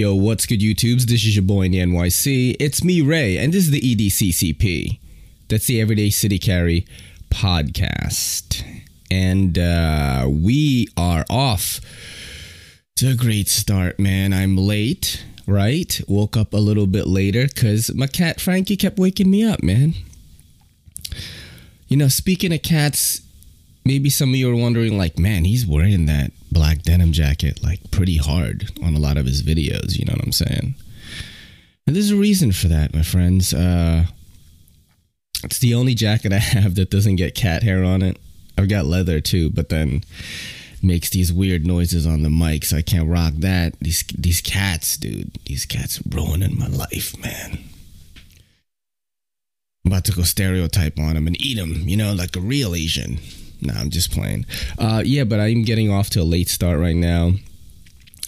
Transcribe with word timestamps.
Yo, 0.00 0.14
what's 0.14 0.46
good, 0.46 0.60
YouTubes? 0.60 1.02
This 1.02 1.26
is 1.26 1.36
your 1.36 1.42
boy 1.42 1.64
in 1.64 1.72
the 1.72 1.78
NYC. 1.80 2.56
It's 2.58 2.82
me, 2.82 3.02
Ray, 3.02 3.36
and 3.36 3.52
this 3.52 3.64
is 3.64 3.70
the 3.70 3.82
EDCCP. 3.82 4.98
That's 5.50 5.66
the 5.66 5.78
Everyday 5.78 6.08
City 6.08 6.38
Carry 6.38 6.86
podcast. 7.28 8.64
And 9.10 9.58
uh, 9.58 10.26
we 10.26 10.88
are 10.96 11.26
off 11.28 11.82
to 12.96 13.10
a 13.10 13.14
great 13.14 13.48
start, 13.48 13.98
man. 14.00 14.32
I'm 14.32 14.56
late, 14.56 15.22
right? 15.46 16.00
Woke 16.08 16.34
up 16.34 16.54
a 16.54 16.56
little 16.56 16.86
bit 16.86 17.06
later 17.06 17.46
because 17.46 17.92
my 17.94 18.06
cat 18.06 18.40
Frankie 18.40 18.78
kept 18.78 18.98
waking 18.98 19.30
me 19.30 19.44
up, 19.44 19.62
man. 19.62 19.92
You 21.88 21.98
know, 21.98 22.08
speaking 22.08 22.54
of 22.54 22.62
cats, 22.62 23.20
maybe 23.84 24.08
some 24.08 24.30
of 24.30 24.36
you 24.36 24.50
are 24.50 24.56
wondering, 24.56 24.96
like, 24.96 25.18
man, 25.18 25.44
he's 25.44 25.66
wearing 25.66 26.06
that 26.06 26.32
black 26.52 26.82
denim 26.82 27.12
jacket 27.12 27.62
like 27.62 27.90
pretty 27.90 28.16
hard 28.16 28.70
on 28.82 28.94
a 28.94 28.98
lot 28.98 29.16
of 29.16 29.26
his 29.26 29.42
videos. 29.42 29.98
You 29.98 30.04
know 30.06 30.14
what 30.14 30.24
I'm 30.24 30.32
saying? 30.32 30.74
And 31.86 31.96
there's 31.96 32.10
a 32.10 32.16
reason 32.16 32.52
for 32.52 32.68
that, 32.68 32.94
my 32.94 33.02
friends. 33.02 33.52
Uh, 33.52 34.06
it's 35.42 35.58
the 35.58 35.74
only 35.74 35.94
jacket 35.94 36.32
I 36.32 36.38
have 36.38 36.74
that 36.76 36.90
doesn't 36.90 37.16
get 37.16 37.34
cat 37.34 37.62
hair 37.62 37.82
on 37.84 38.02
it. 38.02 38.18
I've 38.58 38.68
got 38.68 38.84
leather 38.84 39.20
too, 39.20 39.50
but 39.50 39.70
then 39.70 40.02
makes 40.82 41.10
these 41.10 41.32
weird 41.32 41.66
noises 41.66 42.06
on 42.06 42.22
the 42.22 42.30
mic, 42.30 42.64
so 42.64 42.76
I 42.76 42.82
can't 42.82 43.08
rock 43.08 43.34
that. 43.38 43.78
These 43.80 44.04
these 44.16 44.40
cats, 44.40 44.96
dude, 44.96 45.38
these 45.46 45.66
cats 45.66 46.00
ruining 46.08 46.58
my 46.58 46.68
life, 46.68 47.18
man. 47.20 47.58
I'm 49.84 49.92
about 49.92 50.04
to 50.06 50.12
go 50.12 50.22
stereotype 50.22 50.98
on 50.98 51.14
them 51.14 51.26
and 51.26 51.40
eat 51.40 51.56
them, 51.56 51.88
you 51.88 51.96
know, 51.96 52.12
like 52.12 52.36
a 52.36 52.40
real 52.40 52.74
Asian. 52.74 53.18
No, 53.62 53.74
I'm 53.74 53.90
just 53.90 54.10
playing. 54.10 54.46
Uh, 54.78 55.02
yeah, 55.04 55.24
but 55.24 55.40
I'm 55.40 55.62
getting 55.62 55.90
off 55.90 56.10
to 56.10 56.22
a 56.22 56.24
late 56.24 56.48
start 56.48 56.78
right 56.78 56.96
now. 56.96 57.32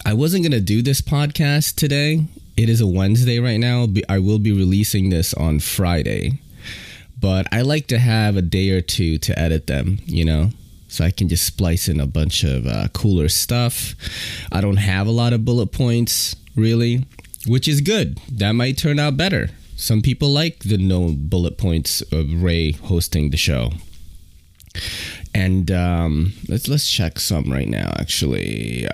I 0.05 0.15
wasn't 0.15 0.43
gonna 0.43 0.61
do 0.61 0.83
this 0.83 1.01
podcast 1.01 1.77
today. 1.77 2.25
It 2.57 2.69
is 2.69 2.81
a 2.81 2.87
Wednesday 2.87 3.39
right 3.39 3.59
now. 3.59 3.87
I 4.09 4.19
will 4.19 4.39
be 4.39 4.53
releasing 4.53 5.09
this 5.11 5.33
on 5.35 5.61
Friday, 5.61 6.39
but 7.19 7.47
I 7.53 7.63
like 7.63 7.87
to 7.89 7.99
have 7.99 8.37
a 8.37 8.43
day 8.43 8.71
or 8.71 8.81
two 8.81 9.19
to 9.19 9.39
edit 9.39 9.69
them. 9.69 9.99
You 10.07 10.25
know, 10.25 10.51
so 10.89 11.05
I 11.05 11.11
can 11.11 11.29
just 11.29 11.47
splice 11.47 11.89
in 11.89 12.01
a 12.01 12.07
bunch 12.07 12.45
of 12.45 12.67
uh, 12.67 12.89
cooler 12.89 13.29
stuff. 13.29 13.95
I 14.51 14.61
don't 14.61 14.77
have 14.77 15.07
a 15.07 15.13
lot 15.13 15.33
of 15.33 15.45
bullet 15.45 15.73
points 15.73 16.37
really, 16.57 17.07
which 17.47 17.69
is 17.69 17.81
good. 17.81 18.19
That 18.31 18.53
might 18.53 18.77
turn 18.77 18.99
out 18.99 19.17
better. 19.17 19.51
Some 19.77 20.03
people 20.03 20.29
like 20.29 20.61
the 20.61 20.79
no 20.79 21.13
bullet 21.13 21.57
points 21.59 22.03
of 22.13 22.43
Ray 22.43 22.73
hosting 22.73 23.31
the 23.31 23.37
show 23.37 23.71
and 25.35 25.71
um, 25.71 26.33
let's 26.49 26.69
let's 26.69 26.91
check 26.91 27.19
some 27.19 27.51
right 27.51 27.69
now. 27.69 27.93
Actually, 27.99 28.87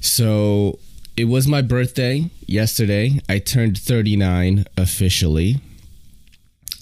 so 0.00 0.78
it 1.16 1.24
was 1.24 1.46
my 1.46 1.62
birthday 1.62 2.30
yesterday. 2.46 3.20
I 3.28 3.38
turned 3.38 3.78
39 3.78 4.64
officially, 4.76 5.60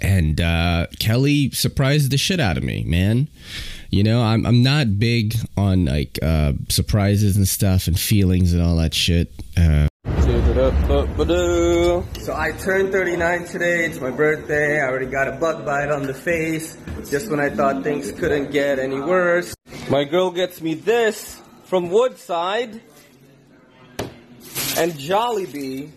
and 0.01 0.41
uh, 0.41 0.87
Kelly 0.99 1.51
surprised 1.51 2.11
the 2.11 2.19
shit 2.19 2.41
out 2.41 2.57
of 2.57 2.63
me, 2.63 2.85
man. 2.85 3.29
You 3.91 4.03
know, 4.03 4.23
I'm 4.23 4.47
I'm 4.47 4.63
not 4.63 4.99
big 4.99 5.35
on 5.57 5.87
like 5.87 6.19
uh, 6.23 6.53
surprises 6.69 7.37
and 7.37 7.49
stuff 7.49 7.87
and 7.87 7.99
feelings 7.99 8.53
and 8.53 8.63
all 8.63 8.77
that 8.77 8.95
shit. 8.95 9.33
Uh, 9.57 9.89
so 12.25 12.35
I 12.35 12.51
turned 12.51 12.91
39 12.91 13.45
today. 13.45 13.85
It's 13.85 14.01
my 14.01 14.11
birthday. 14.11 14.81
I 14.81 14.89
already 14.89 15.07
got 15.07 15.29
a 15.29 15.33
bug 15.33 15.65
bite 15.65 15.91
on 15.91 16.03
the 16.03 16.15
face. 16.15 16.77
Just 17.09 17.31
when 17.31 17.39
I 17.39 17.51
thought 17.51 17.85
things 17.85 18.11
couldn't 18.11 18.51
get 18.51 18.81
any 18.81 18.99
worse. 19.01 19.55
My 19.89 20.03
girl 20.03 20.33
gets 20.33 20.61
me 20.61 20.75
this 20.75 21.41
from 21.67 21.89
Woodside 21.91 22.81
and 24.77 24.93
Jollibee. 24.95 25.91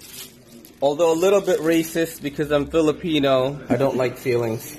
Although 0.84 1.13
a 1.13 1.19
little 1.19 1.41
bit 1.41 1.59
racist 1.62 2.22
because 2.22 2.52
I'm 2.52 2.68
Filipino, 2.68 3.59
I 3.69 3.75
don't 3.75 3.97
like 3.97 4.18
feelings. 4.18 4.78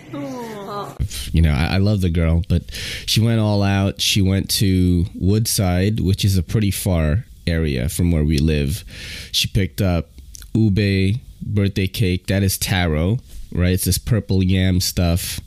You 1.32 1.42
know, 1.42 1.50
I, 1.50 1.74
I 1.74 1.76
love 1.78 2.00
the 2.00 2.10
girl, 2.10 2.42
but 2.48 2.62
she 3.06 3.20
went 3.20 3.40
all 3.40 3.64
out. 3.64 4.00
She 4.00 4.22
went 4.22 4.50
to 4.50 5.06
Woodside, 5.16 5.98
which 5.98 6.24
is 6.24 6.38
a 6.38 6.44
pretty 6.44 6.70
far 6.70 7.24
area 7.50 7.88
from 7.88 8.12
where 8.12 8.24
we 8.24 8.38
live. 8.38 8.84
She 9.32 9.48
picked 9.48 9.80
up 9.80 10.10
ube 10.54 11.20
birthday 11.42 11.86
cake. 11.86 12.26
That 12.26 12.42
is 12.42 12.58
taro, 12.58 13.18
right? 13.52 13.72
It's 13.72 13.84
this 13.84 13.98
purple 13.98 14.42
yam 14.42 14.80
stuff 14.80 15.40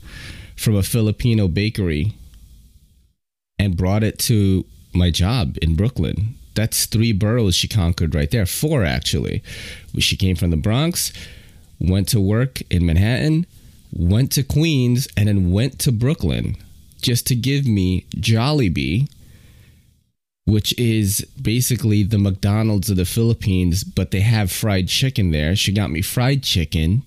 from 0.56 0.76
a 0.76 0.82
Filipino 0.82 1.48
bakery 1.48 2.12
and 3.58 3.76
brought 3.76 4.02
it 4.02 4.18
to 4.20 4.64
my 4.92 5.10
job 5.10 5.56
in 5.62 5.74
Brooklyn. 5.74 6.34
That's 6.54 6.86
three 6.86 7.12
boroughs 7.12 7.56
she 7.56 7.66
conquered 7.66 8.14
right 8.14 8.30
there. 8.30 8.46
Four, 8.46 8.84
actually. 8.84 9.42
She 9.98 10.16
came 10.16 10.36
from 10.36 10.50
the 10.50 10.56
Bronx, 10.56 11.12
went 11.80 12.08
to 12.08 12.20
work 12.20 12.62
in 12.70 12.86
Manhattan, 12.86 13.46
went 13.92 14.30
to 14.32 14.42
Queens, 14.42 15.08
and 15.16 15.28
then 15.28 15.50
went 15.50 15.78
to 15.80 15.92
Brooklyn 15.92 16.56
just 17.02 17.26
to 17.26 17.34
give 17.34 17.66
me 17.66 18.06
Jollibee 18.16 19.08
which 20.46 20.78
is 20.78 21.26
basically 21.40 22.02
the 22.02 22.18
McDonald's 22.18 22.90
of 22.90 22.96
the 22.96 23.04
Philippines, 23.04 23.82
but 23.82 24.10
they 24.10 24.20
have 24.20 24.52
fried 24.52 24.88
chicken 24.88 25.30
there. 25.30 25.56
She 25.56 25.72
got 25.72 25.90
me 25.90 26.02
fried 26.02 26.42
chicken. 26.42 27.02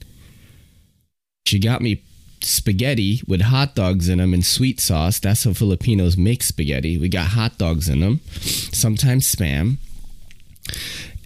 She 1.45 1.59
got 1.59 1.81
me 1.81 2.03
spaghetti 2.41 3.21
with 3.27 3.41
hot 3.41 3.75
dogs 3.75 4.09
in 4.09 4.17
them 4.17 4.33
and 4.33 4.45
sweet 4.45 4.79
sauce. 4.79 5.19
That's 5.19 5.43
how 5.43 5.53
Filipinos 5.53 6.17
make 6.17 6.43
spaghetti. 6.43 6.97
We 6.97 7.09
got 7.09 7.27
hot 7.27 7.57
dogs 7.57 7.87
in 7.89 7.99
them, 7.99 8.21
sometimes 8.31 9.33
spam. 9.33 9.77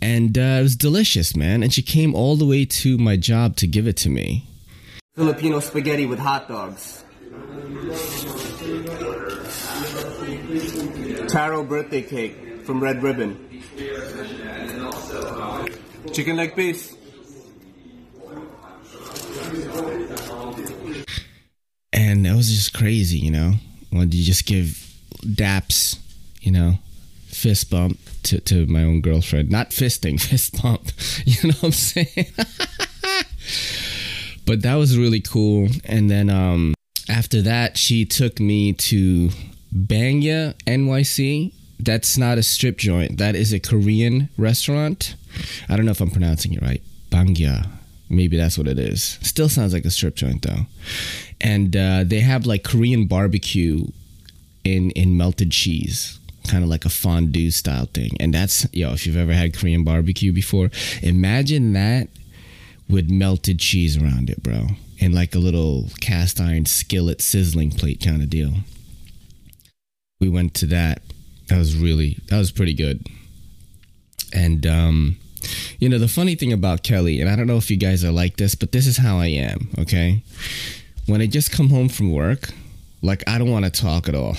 And 0.02 0.38
uh, 0.38 0.60
it 0.60 0.64
was 0.64 0.76
delicious, 0.76 1.36
man. 1.36 1.64
And 1.64 1.74
she 1.74 1.82
came 1.82 2.16
all 2.16 2.36
the 2.36 2.46
way 2.46 2.66
to 2.66 2.98
my 2.98 3.18
job 3.18 3.56
to 3.58 3.68
give 3.68 3.88
it 3.88 3.98
to 3.98 4.10
me. 4.10 4.48
Filipino 5.16 5.60
spaghetti 5.60 6.06
with 6.06 6.20
hot 6.20 6.48
dogs. 6.48 7.04
Taro 11.28 11.64
birthday 11.64 12.02
cake 12.02 12.66
from 12.66 12.82
Red 12.82 13.02
Ribbon. 13.02 13.62
Chicken 16.14 16.36
leg 16.36 16.56
piece. 16.56 16.96
And 21.94 22.28
it 22.28 22.36
was 22.36 22.50
just 22.50 22.74
crazy, 22.74 23.20
you 23.20 23.32
know. 23.32 23.54
When 23.92 24.12
you 24.12 24.24
just 24.24 24.46
give 24.46 24.94
daps, 25.24 26.00
you 26.42 26.52
know, 26.52 26.76
fist 27.28 27.70
bump 27.70 28.00
to, 28.24 28.40
to 28.42 28.66
my 28.68 28.84
own 28.84 29.02
girlfriend. 29.02 29.50
Not 29.50 29.72
fisting, 29.72 30.20
fist 30.22 30.62
bump. 30.62 30.92
You 31.26 31.50
know 31.50 31.56
what 31.56 31.64
I'm 31.64 31.72
saying? 31.72 32.28
but 34.46 34.62
that 34.64 34.76
was 34.76 34.98
really 34.98 35.22
cool. 35.22 35.70
And 35.86 36.10
then 36.10 36.30
um, 36.30 36.74
after 37.12 37.42
that, 37.42 37.78
she 37.78 38.06
took 38.06 38.40
me 38.40 38.74
to 38.74 39.30
Bangya 39.76 40.56
NYC. 40.66 41.52
That's 41.80 42.18
not 42.18 42.38
a 42.38 42.44
strip 42.44 42.78
joint. 42.78 43.18
That 43.18 43.36
is 43.36 43.52
a 43.52 43.60
Korean 43.60 44.30
restaurant. 44.38 45.16
I 45.68 45.76
don't 45.76 45.86
know 45.86 45.92
if 45.92 46.02
I'm 46.02 46.12
pronouncing 46.12 46.54
it 46.54 46.62
right. 46.62 46.82
Bangya. 47.10 47.68
Maybe 48.10 48.38
that's 48.38 48.58
what 48.58 48.68
it 48.68 48.80
is. 48.80 49.20
Still 49.22 49.50
sounds 49.50 49.74
like 49.74 49.86
a 49.86 49.92
strip 49.92 50.16
joint 50.16 50.44
though. 50.44 50.66
And 51.40 51.76
uh, 51.76 52.04
they 52.06 52.20
have 52.22 52.46
like 52.46 52.64
Korean 52.64 53.08
barbecue 53.08 53.88
in 54.64 54.92
in 54.92 55.18
melted 55.18 55.52
cheese 55.52 56.20
kind 56.48 56.64
of 56.64 56.70
like 56.70 56.86
a 56.86 56.90
fondue 56.90 57.52
style 57.52 57.86
thing. 57.86 58.12
And 58.20 58.34
that's, 58.34 58.66
yo, 58.74 58.94
if 58.94 59.06
you've 59.06 59.16
ever 59.16 59.34
had 59.34 59.56
Korean 59.56 59.84
barbecue 59.84 60.34
before, 60.34 60.72
imagine 61.02 61.74
that 61.74 62.08
with 62.90 63.10
melted 63.10 63.60
cheese 63.60 63.96
around 63.96 64.30
it, 64.30 64.42
bro. 64.42 64.70
In 65.02 65.14
like 65.14 65.36
a 65.36 65.40
little 65.40 65.90
cast 66.00 66.40
iron 66.40 66.66
skillet 66.66 67.22
sizzling 67.22 67.72
plate 67.72 68.02
kind 68.02 68.22
of 68.22 68.30
deal 68.30 68.54
we 70.22 70.30
went 70.30 70.54
to 70.54 70.68
that. 70.68 71.02
That 71.50 71.58
was 71.58 71.76
really 71.76 72.20
that 72.30 72.38
was 72.38 72.52
pretty 72.52 72.74
good. 72.74 73.06
And 74.32 74.66
um, 74.66 75.18
you 75.80 75.90
know, 75.90 75.98
the 75.98 76.08
funny 76.08 76.36
thing 76.36 76.54
about 76.54 76.84
Kelly, 76.84 77.20
and 77.20 77.30
I 77.30 77.36
don't 77.36 77.48
know 77.48 77.58
if 77.58 77.70
you 77.70 77.76
guys 77.76 78.06
are 78.06 78.12
like 78.12 78.38
this, 78.38 78.56
but 78.56 78.72
this 78.72 78.88
is 78.88 78.96
how 78.98 79.18
I 79.18 79.26
am, 79.26 79.70
okay? 79.80 80.24
When 81.08 81.20
I 81.20 81.26
just 81.26 81.52
come 81.52 81.70
home 81.70 81.90
from 81.90 82.14
work, 82.14 82.52
like 83.02 83.28
I 83.28 83.38
don't 83.38 83.52
want 83.52 83.66
to 83.66 83.72
talk 83.72 84.08
at 84.08 84.16
all. 84.16 84.38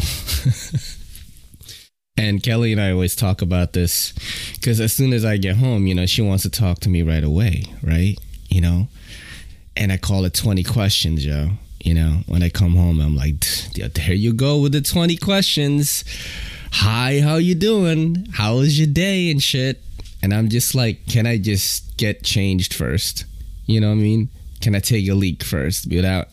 and 2.16 2.42
Kelly 2.42 2.72
and 2.72 2.80
I 2.80 2.92
always 2.92 3.16
talk 3.16 3.42
about 3.42 3.74
this 3.74 4.14
because 4.54 4.80
as 4.80 4.94
soon 4.94 5.12
as 5.12 5.24
I 5.24 5.36
get 5.36 5.56
home, 5.56 5.86
you 5.86 5.94
know, 5.94 6.06
she 6.06 6.22
wants 6.22 6.44
to 6.44 6.50
talk 6.50 6.78
to 6.80 6.88
me 6.88 7.02
right 7.02 7.24
away, 7.24 7.64
right? 7.82 8.16
You 8.48 8.60
know, 8.60 8.88
and 9.76 9.92
I 9.92 9.96
call 9.96 10.24
it 10.24 10.34
20 10.34 10.62
questions, 10.64 11.24
yo. 11.24 11.50
You 11.80 11.94
know, 11.94 12.20
when 12.26 12.42
I 12.42 12.48
come 12.48 12.76
home, 12.76 13.00
I'm 13.00 13.16
like, 13.16 13.40
there 13.74 14.14
you 14.14 14.32
go 14.32 14.60
with 14.60 14.72
the 14.72 14.80
20 14.80 15.16
questions. 15.16 16.04
Hi, 16.72 17.20
how 17.20 17.36
you 17.36 17.54
doing? 17.54 18.26
How 18.32 18.56
was 18.56 18.78
your 18.78 18.86
day 18.86 19.30
and 19.30 19.42
shit? 19.42 19.82
And 20.22 20.32
I'm 20.32 20.48
just 20.48 20.74
like, 20.74 21.06
can 21.06 21.26
I 21.26 21.38
just 21.38 21.96
get 21.96 22.22
changed 22.22 22.72
first? 22.72 23.24
You 23.66 23.80
know 23.80 23.88
what 23.88 23.94
I 23.94 24.02
mean? 24.02 24.28
Can 24.60 24.76
I 24.76 24.78
take 24.78 25.08
a 25.08 25.14
leak 25.14 25.42
first 25.42 25.88
without 25.90 26.28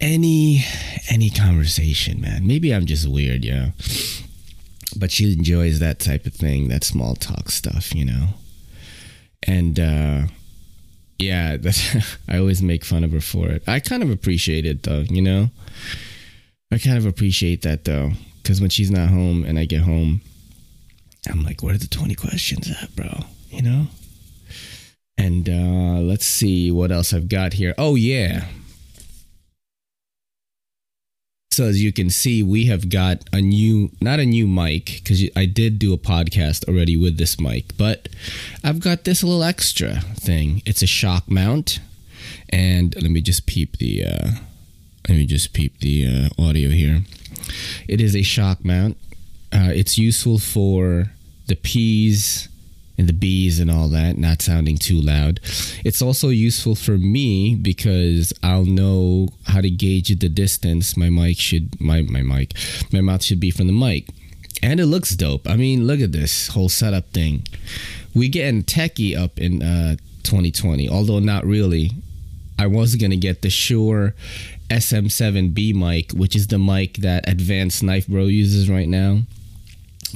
any 0.00 0.64
any 1.08 1.30
conversation, 1.30 2.20
man? 2.20 2.46
Maybe 2.46 2.74
I'm 2.74 2.86
just 2.86 3.08
weird, 3.08 3.44
yeah. 3.44 3.70
but 4.96 5.12
she 5.12 5.32
enjoys 5.32 5.78
that 5.78 6.00
type 6.00 6.26
of 6.26 6.34
thing, 6.34 6.68
that 6.68 6.82
small 6.82 7.14
talk 7.14 7.50
stuff, 7.50 7.94
you 7.94 8.04
know. 8.04 8.28
And 9.44 9.78
uh 9.78 10.22
yeah, 11.18 11.56
I 12.28 12.38
always 12.38 12.62
make 12.62 12.84
fun 12.84 13.04
of 13.04 13.12
her 13.12 13.20
for 13.20 13.48
it. 13.48 13.62
I 13.66 13.80
kind 13.80 14.02
of 14.02 14.10
appreciate 14.10 14.66
it 14.66 14.82
though, 14.82 15.00
you 15.00 15.22
know. 15.22 15.50
I 16.72 16.78
kind 16.78 16.98
of 16.98 17.06
appreciate 17.06 17.62
that 17.62 17.84
though, 17.84 18.12
because 18.42 18.60
when 18.60 18.70
she's 18.70 18.90
not 18.90 19.08
home 19.08 19.44
and 19.44 19.58
I 19.58 19.64
get 19.64 19.82
home, 19.82 20.22
I'm 21.30 21.42
like, 21.42 21.62
"Where 21.62 21.74
are 21.74 21.78
the 21.78 21.86
twenty 21.86 22.14
questions 22.14 22.70
at, 22.70 22.94
bro?" 22.96 23.24
You 23.50 23.62
know. 23.62 23.86
And 25.16 25.48
uh 25.48 26.00
let's 26.00 26.26
see 26.26 26.70
what 26.70 26.90
else 26.90 27.12
I've 27.14 27.28
got 27.28 27.52
here. 27.52 27.74
Oh 27.78 27.94
yeah, 27.94 28.46
so 31.54 31.64
as 31.64 31.80
you 31.80 31.92
can 31.92 32.10
see, 32.10 32.42
we 32.42 32.66
have 32.66 32.88
got 32.88 33.22
a 33.32 33.40
new, 33.40 33.90
not 34.00 34.18
a 34.18 34.26
new 34.26 34.46
mic, 34.46 35.00
because 35.02 35.22
I 35.36 35.46
did 35.46 35.78
do 35.78 35.92
a 35.92 35.98
podcast 35.98 36.68
already 36.68 36.96
with 36.96 37.16
this 37.16 37.38
mic, 37.38 37.76
but 37.76 38.08
I've 38.64 38.80
got 38.80 39.04
this 39.04 39.22
little 39.22 39.44
extra 39.44 40.00
thing. 40.16 40.62
It's 40.66 40.82
a 40.82 40.86
shock 40.86 41.30
mount, 41.30 41.78
and 42.50 42.94
let 42.96 43.10
me 43.10 43.20
just 43.20 43.46
peep 43.46 43.78
the, 43.78 44.04
uh, 44.04 44.30
let 45.08 45.16
me 45.16 45.26
just 45.26 45.52
peep 45.52 45.78
the 45.78 46.28
uh, 46.38 46.42
audio 46.42 46.70
here. 46.70 47.02
It 47.86 48.00
is 48.00 48.16
a 48.16 48.22
shock 48.22 48.64
mount. 48.64 48.96
Uh, 49.52 49.70
it's 49.72 49.96
useful 49.96 50.38
for 50.38 51.12
the 51.46 51.54
P's 51.54 52.48
and 52.96 53.08
the 53.08 53.12
B's 53.12 53.58
and 53.58 53.70
all 53.70 53.88
that, 53.88 54.18
not 54.18 54.42
sounding 54.42 54.78
too 54.78 55.00
loud. 55.00 55.40
It's 55.84 56.00
also 56.00 56.28
useful 56.28 56.74
for 56.74 56.96
me 56.96 57.54
because 57.54 58.32
I'll 58.42 58.64
know 58.64 59.28
how 59.46 59.60
to 59.60 59.70
gauge 59.70 60.08
the 60.08 60.28
distance 60.28 60.96
my 60.96 61.10
mic 61.10 61.38
should 61.38 61.80
my 61.80 62.02
my 62.02 62.22
mic 62.22 62.54
my 62.92 63.00
mouth 63.00 63.22
should 63.22 63.40
be 63.40 63.50
from 63.50 63.66
the 63.66 63.72
mic. 63.72 64.08
And 64.62 64.80
it 64.80 64.86
looks 64.86 65.14
dope. 65.14 65.46
I 65.48 65.56
mean, 65.56 65.86
look 65.86 66.00
at 66.00 66.12
this 66.12 66.48
whole 66.48 66.70
setup 66.70 67.10
thing. 67.10 67.46
We 68.14 68.28
getting 68.28 68.62
techie 68.62 69.18
up 69.18 69.38
in 69.38 69.62
uh, 69.62 69.96
2020, 70.22 70.88
although 70.88 71.18
not 71.18 71.44
really. 71.44 71.90
I 72.58 72.68
was 72.68 72.94
gonna 72.94 73.16
get 73.16 73.42
the 73.42 73.50
Shure 73.50 74.14
SM7B 74.70 75.74
mic, 75.74 76.12
which 76.12 76.36
is 76.36 76.46
the 76.46 76.58
mic 76.58 76.98
that 76.98 77.28
Advanced 77.28 77.82
Knife 77.82 78.06
Bro 78.06 78.26
uses 78.26 78.70
right 78.70 78.88
now. 78.88 79.22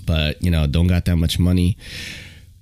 But 0.06 0.40
you 0.42 0.50
know, 0.50 0.66
don't 0.66 0.86
got 0.86 1.04
that 1.06 1.16
much 1.16 1.38
money. 1.38 1.76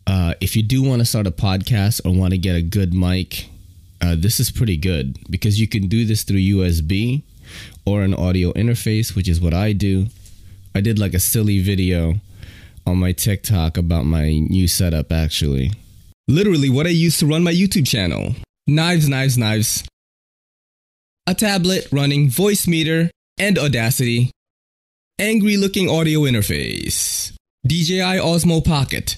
Uh, 0.06 0.34
if 0.40 0.54
you 0.54 0.62
do 0.62 0.82
want 0.82 1.00
to 1.00 1.04
start 1.04 1.26
a 1.26 1.30
podcast 1.30 2.00
or 2.04 2.14
want 2.14 2.32
to 2.32 2.38
get 2.38 2.54
a 2.54 2.62
good 2.62 2.94
mic, 2.94 3.48
uh, 4.00 4.14
this 4.16 4.38
is 4.38 4.50
pretty 4.50 4.76
good 4.76 5.18
because 5.30 5.60
you 5.60 5.66
can 5.66 5.88
do 5.88 6.04
this 6.04 6.22
through 6.22 6.38
USB 6.38 7.22
or 7.84 8.02
an 8.02 8.14
audio 8.14 8.52
interface, 8.52 9.16
which 9.16 9.28
is 9.28 9.40
what 9.40 9.54
I 9.54 9.72
do. 9.72 10.06
I 10.74 10.80
did 10.80 10.98
like 10.98 11.14
a 11.14 11.20
silly 11.20 11.60
video 11.60 12.16
on 12.86 12.98
my 12.98 13.12
TikTok 13.12 13.76
about 13.76 14.04
my 14.04 14.38
new 14.38 14.68
setup, 14.68 15.10
actually. 15.10 15.72
Literally, 16.28 16.70
what 16.70 16.86
I 16.86 16.90
use 16.90 17.18
to 17.18 17.26
run 17.26 17.42
my 17.42 17.52
YouTube 17.52 17.86
channel 17.86 18.34
knives, 18.66 19.08
knives, 19.08 19.38
knives. 19.38 19.84
A 21.26 21.34
tablet 21.34 21.88
running 21.90 22.28
Voicemeeter 22.28 23.10
and 23.38 23.58
Audacity. 23.58 24.30
Angry 25.18 25.56
looking 25.56 25.88
audio 25.88 26.20
interface. 26.20 27.32
DJI 27.66 28.20
Osmo 28.20 28.64
Pocket. 28.64 29.16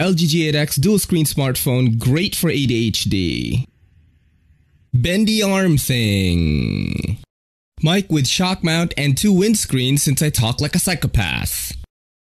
LG 0.00 0.14
G8X 0.14 0.80
dual 0.80 0.98
screen 0.98 1.26
smartphone, 1.26 1.98
great 1.98 2.34
for 2.34 2.48
ADHD. 2.48 3.66
Bendy 4.94 5.42
arm 5.42 5.76
thing. 5.76 7.18
Mic 7.82 8.08
with 8.08 8.26
shock 8.26 8.64
mount 8.64 8.94
and 8.96 9.14
two 9.14 9.34
windscreens 9.34 9.98
since 9.98 10.22
I 10.22 10.30
talk 10.30 10.58
like 10.58 10.74
a 10.74 10.78
psychopath. 10.78 11.76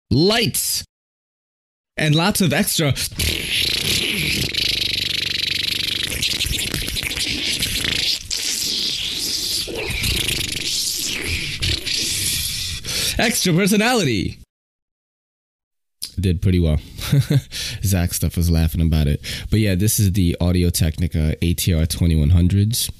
Lights. 0.08 0.84
And 1.96 2.14
lots 2.14 2.40
of 2.40 2.52
extra. 2.52 2.94
extra 13.18 13.52
personality 13.52 14.43
did 16.20 16.42
pretty 16.42 16.60
well. 16.60 16.78
Zach 17.82 18.14
stuff 18.14 18.36
was 18.36 18.50
laughing 18.50 18.80
about 18.80 19.06
it. 19.06 19.20
But 19.50 19.60
yeah, 19.60 19.74
this 19.74 19.98
is 19.98 20.12
the 20.12 20.36
Audio 20.40 20.70
Technica 20.70 21.36
ATR 21.42 21.86
2100s. 21.86 22.90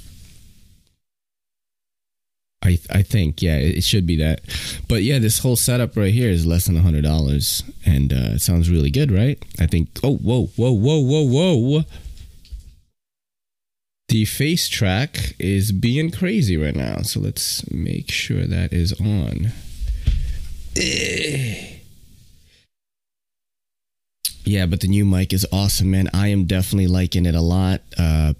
I 2.64 2.78
I 2.90 3.02
think 3.02 3.42
yeah, 3.42 3.56
it 3.56 3.84
should 3.84 4.06
be 4.06 4.16
that. 4.16 4.40
But 4.88 5.02
yeah, 5.02 5.18
this 5.18 5.38
whole 5.38 5.56
setup 5.56 5.96
right 5.96 6.12
here 6.12 6.30
is 6.30 6.46
less 6.46 6.66
than 6.66 6.76
a 6.76 6.82
hundred 6.82 7.04
dollars, 7.04 7.62
and 7.84 8.12
uh, 8.12 8.34
it 8.34 8.40
sounds 8.40 8.70
really 8.70 8.90
good, 8.90 9.12
right? 9.12 9.38
I 9.60 9.66
think. 9.66 9.90
Oh, 10.02 10.16
whoa, 10.16 10.46
whoa, 10.56 10.72
whoa, 10.72 11.00
whoa, 11.00 11.54
whoa. 11.54 11.82
The 14.08 14.24
face 14.24 14.68
track 14.68 15.34
is 15.38 15.72
being 15.72 16.10
crazy 16.10 16.56
right 16.56 16.76
now, 16.76 16.98
so 17.02 17.20
let's 17.20 17.68
make 17.70 18.10
sure 18.10 18.46
that 18.46 18.72
is 18.72 18.92
on. 19.00 19.52
Yeah, 24.44 24.66
but 24.66 24.80
the 24.80 24.88
new 24.88 25.06
mic 25.06 25.32
is 25.32 25.46
awesome, 25.50 25.90
man. 25.90 26.10
I 26.12 26.28
am 26.28 26.44
definitely 26.44 26.86
liking 26.86 27.24
it 27.24 27.34
a 27.34 27.40
lot. 27.40 27.80
Uh, 27.98 28.34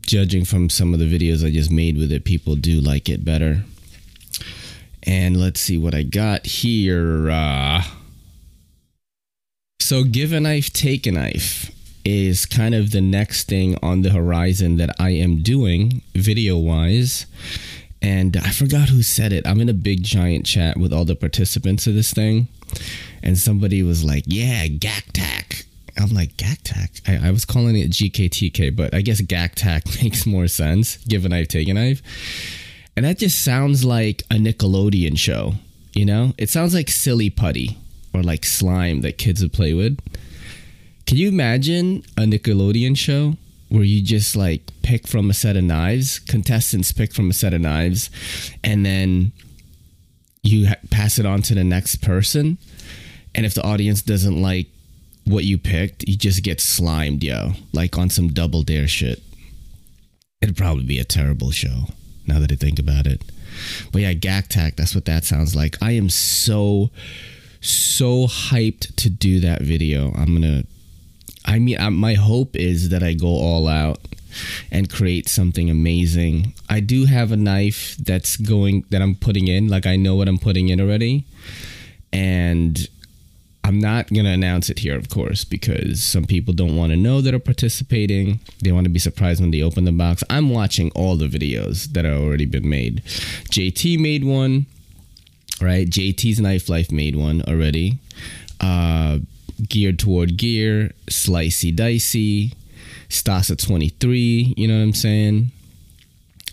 judging 0.00 0.46
from 0.46 0.70
some 0.70 0.94
of 0.94 1.00
the 1.00 1.06
videos 1.06 1.46
I 1.46 1.50
just 1.50 1.70
made 1.70 1.98
with 1.98 2.10
it, 2.10 2.24
people 2.24 2.56
do 2.56 2.80
like 2.80 3.10
it 3.10 3.24
better. 3.24 3.64
And 5.02 5.38
let's 5.38 5.60
see 5.60 5.76
what 5.76 5.94
I 5.94 6.02
got 6.02 6.46
here. 6.46 7.30
Uh, 7.30 7.82
so, 9.80 10.04
give 10.04 10.32
a 10.32 10.40
knife, 10.40 10.72
take 10.72 11.06
a 11.06 11.12
knife 11.12 11.70
is 12.04 12.46
kind 12.46 12.74
of 12.74 12.90
the 12.90 13.00
next 13.00 13.48
thing 13.48 13.76
on 13.82 14.02
the 14.02 14.10
horizon 14.10 14.76
that 14.78 14.94
I 14.98 15.10
am 15.10 15.42
doing 15.42 16.02
video 16.14 16.56
wise. 16.56 17.26
And 18.00 18.36
I 18.38 18.50
forgot 18.50 18.88
who 18.88 19.02
said 19.02 19.32
it. 19.32 19.46
I'm 19.46 19.60
in 19.60 19.68
a 19.68 19.74
big 19.74 20.02
giant 20.02 20.46
chat 20.46 20.76
with 20.76 20.92
all 20.92 21.04
the 21.04 21.14
participants 21.14 21.86
of 21.86 21.94
this 21.94 22.12
thing 22.12 22.48
and 23.22 23.38
somebody 23.38 23.82
was 23.82 24.04
like, 24.04 24.24
"Yeah, 24.26 24.66
GACTAC." 24.66 25.64
I'm 25.96 26.14
like 26.14 26.36
GACTAC. 26.36 27.02
I, 27.06 27.28
I 27.28 27.30
was 27.30 27.44
calling 27.44 27.76
it 27.76 27.90
GKTK, 27.90 28.74
but 28.74 28.94
I 28.94 29.02
guess 29.02 29.20
GACTAC 29.20 30.02
makes 30.02 30.26
more 30.26 30.48
sense. 30.48 30.96
Give 30.96 31.24
a 31.24 31.28
knife, 31.28 31.48
take 31.48 31.68
a 31.68 31.74
knife, 31.74 32.02
and 32.96 33.04
that 33.04 33.18
just 33.18 33.44
sounds 33.44 33.84
like 33.84 34.22
a 34.30 34.34
Nickelodeon 34.34 35.18
show. 35.18 35.54
You 35.94 36.06
know, 36.06 36.32
it 36.38 36.48
sounds 36.48 36.74
like 36.74 36.88
silly 36.88 37.28
putty 37.28 37.76
or 38.14 38.22
like 38.22 38.44
slime 38.44 39.02
that 39.02 39.18
kids 39.18 39.42
would 39.42 39.52
play 39.52 39.74
with. 39.74 39.98
Can 41.06 41.18
you 41.18 41.28
imagine 41.28 42.04
a 42.16 42.22
Nickelodeon 42.22 42.96
show 42.96 43.36
where 43.68 43.82
you 43.82 44.02
just 44.02 44.36
like 44.36 44.62
pick 44.82 45.06
from 45.06 45.30
a 45.30 45.34
set 45.34 45.56
of 45.56 45.64
knives, 45.64 46.18
contestants 46.18 46.92
pick 46.92 47.12
from 47.12 47.30
a 47.30 47.32
set 47.32 47.54
of 47.54 47.60
knives, 47.60 48.10
and 48.62 48.84
then 48.84 49.32
you 50.42 50.68
ha- 50.68 50.76
pass 50.90 51.18
it 51.18 51.26
on 51.26 51.42
to 51.42 51.54
the 51.54 51.64
next 51.64 51.96
person? 51.96 52.58
And 53.34 53.46
if 53.46 53.54
the 53.54 53.62
audience 53.62 54.02
doesn't 54.02 54.40
like 54.40 54.66
what 55.24 55.44
you 55.44 55.58
picked, 55.58 56.06
you 56.08 56.16
just 56.16 56.42
get 56.42 56.60
slimed, 56.60 57.22
yo. 57.22 57.52
Like 57.72 57.96
on 57.96 58.10
some 58.10 58.28
double 58.28 58.62
dare 58.62 58.88
shit. 58.88 59.22
It'd 60.40 60.56
probably 60.56 60.84
be 60.84 60.98
a 60.98 61.04
terrible 61.04 61.50
show, 61.52 61.84
now 62.26 62.40
that 62.40 62.50
I 62.50 62.56
think 62.56 62.78
about 62.78 63.06
it. 63.06 63.22
But 63.92 64.02
yeah, 64.02 64.14
GACTAC, 64.14 64.76
that's 64.76 64.94
what 64.94 65.04
that 65.04 65.24
sounds 65.24 65.54
like. 65.54 65.80
I 65.80 65.92
am 65.92 66.10
so, 66.10 66.90
so 67.60 68.26
hyped 68.26 68.96
to 68.96 69.10
do 69.10 69.40
that 69.40 69.62
video. 69.62 70.12
I'm 70.12 70.34
gonna, 70.34 70.64
I 71.44 71.58
mean, 71.58 71.78
I, 71.78 71.88
my 71.90 72.14
hope 72.14 72.56
is 72.56 72.88
that 72.88 73.02
I 73.02 73.14
go 73.14 73.28
all 73.28 73.68
out 73.68 74.00
and 74.70 74.90
create 74.90 75.28
something 75.28 75.70
amazing. 75.70 76.54
I 76.68 76.80
do 76.80 77.04
have 77.04 77.32
a 77.32 77.36
knife 77.36 77.96
that's 77.98 78.36
going, 78.36 78.84
that 78.90 79.02
I'm 79.02 79.14
putting 79.14 79.46
in. 79.46 79.68
Like, 79.68 79.86
I 79.86 79.96
know 79.96 80.16
what 80.16 80.28
I'm 80.28 80.38
putting 80.38 80.70
in 80.70 80.80
already. 80.80 81.24
And 82.12 82.88
I'm 83.64 83.78
not 83.78 84.08
going 84.12 84.24
to 84.24 84.30
announce 84.30 84.70
it 84.70 84.80
here, 84.80 84.96
of 84.96 85.08
course, 85.08 85.44
because 85.44 86.02
some 86.02 86.24
people 86.24 86.52
don't 86.52 86.76
want 86.76 86.90
to 86.90 86.96
know 86.96 87.20
that 87.20 87.32
are 87.32 87.38
participating. 87.38 88.40
They 88.60 88.72
want 88.72 88.84
to 88.84 88.90
be 88.90 88.98
surprised 88.98 89.40
when 89.40 89.52
they 89.52 89.62
open 89.62 89.84
the 89.84 89.92
box. 89.92 90.24
I'm 90.28 90.50
watching 90.50 90.90
all 90.96 91.16
the 91.16 91.28
videos 91.28 91.92
that 91.92 92.04
have 92.04 92.20
already 92.20 92.44
been 92.44 92.68
made. 92.68 93.02
JT 93.04 94.00
made 94.00 94.24
one, 94.24 94.66
right? 95.60 95.88
JT's 95.88 96.40
Knife 96.40 96.68
Life 96.68 96.90
made 96.90 97.14
one 97.14 97.42
already. 97.42 97.98
Uh, 98.60 99.18
geared 99.68 99.98
toward 99.98 100.36
gear, 100.36 100.92
slicey 101.06 101.74
dicey, 101.74 102.52
Stasa 103.08 103.56
23, 103.56 104.54
you 104.56 104.66
know 104.66 104.76
what 104.76 104.82
I'm 104.82 104.92
saying? 104.92 105.52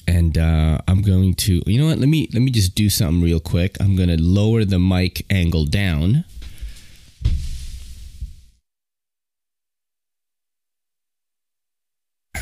And 0.08 0.38
uh, 0.38 0.80
I'm 0.88 1.02
going 1.02 1.34
to, 1.36 1.64
you 1.66 1.80
know 1.80 1.88
what? 1.88 2.00
Let 2.00 2.10
me 2.10 2.28
let 2.34 2.42
me 2.42 2.50
just 2.52 2.74
do 2.74 2.90
something 2.90 3.22
real 3.22 3.40
quick. 3.40 3.78
I'm 3.80 3.96
gonna 3.96 4.18
lower 4.18 4.66
the 4.66 4.80
mic 4.80 5.24
angle 5.30 5.66
down 5.66 6.26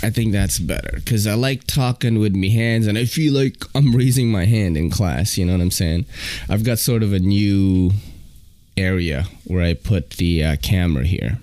I 0.03 0.09
think 0.09 0.31
that's 0.31 0.59
better 0.59 0.91
because 0.95 1.27
I 1.27 1.33
like 1.33 1.65
talking 1.65 2.19
with 2.19 2.35
my 2.35 2.47
hands 2.47 2.87
and 2.87 2.97
I 2.97 3.05
feel 3.05 3.33
like 3.33 3.63
I'm 3.75 3.95
raising 3.95 4.31
my 4.31 4.45
hand 4.45 4.77
in 4.77 4.89
class. 4.89 5.37
You 5.37 5.45
know 5.45 5.53
what 5.53 5.61
I'm 5.61 5.71
saying? 5.71 6.05
I've 6.49 6.63
got 6.63 6.79
sort 6.79 7.03
of 7.03 7.13
a 7.13 7.19
new 7.19 7.91
area 8.77 9.25
where 9.45 9.63
I 9.63 9.73
put 9.73 10.11
the 10.11 10.43
uh, 10.43 10.55
camera 10.61 11.05
here. 11.05 11.39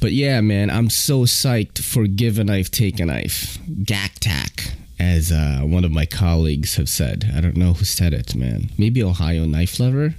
But 0.00 0.12
yeah, 0.12 0.40
man, 0.40 0.70
I'm 0.70 0.90
so 0.90 1.20
psyched 1.20 1.78
for 1.80 2.06
Give 2.06 2.38
a 2.38 2.44
Knife, 2.44 2.70
Take 2.70 3.00
a 3.00 3.06
Knife. 3.06 3.58
GACTAC, 3.84 4.74
as 4.98 5.32
uh, 5.32 5.60
one 5.62 5.84
of 5.84 5.92
my 5.92 6.06
colleagues 6.06 6.76
have 6.76 6.88
said. 6.88 7.30
I 7.34 7.40
don't 7.40 7.56
know 7.56 7.72
who 7.72 7.84
said 7.84 8.12
it, 8.12 8.34
man. 8.34 8.70
Maybe 8.76 9.02
Ohio 9.02 9.44
Knife 9.44 9.78
Lover? 9.80 10.14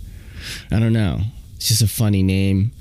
I 0.72 0.80
don't 0.80 0.94
know. 0.94 1.22
It's 1.56 1.68
just 1.68 1.82
a 1.82 1.88
funny 1.88 2.24
name. 2.24 2.72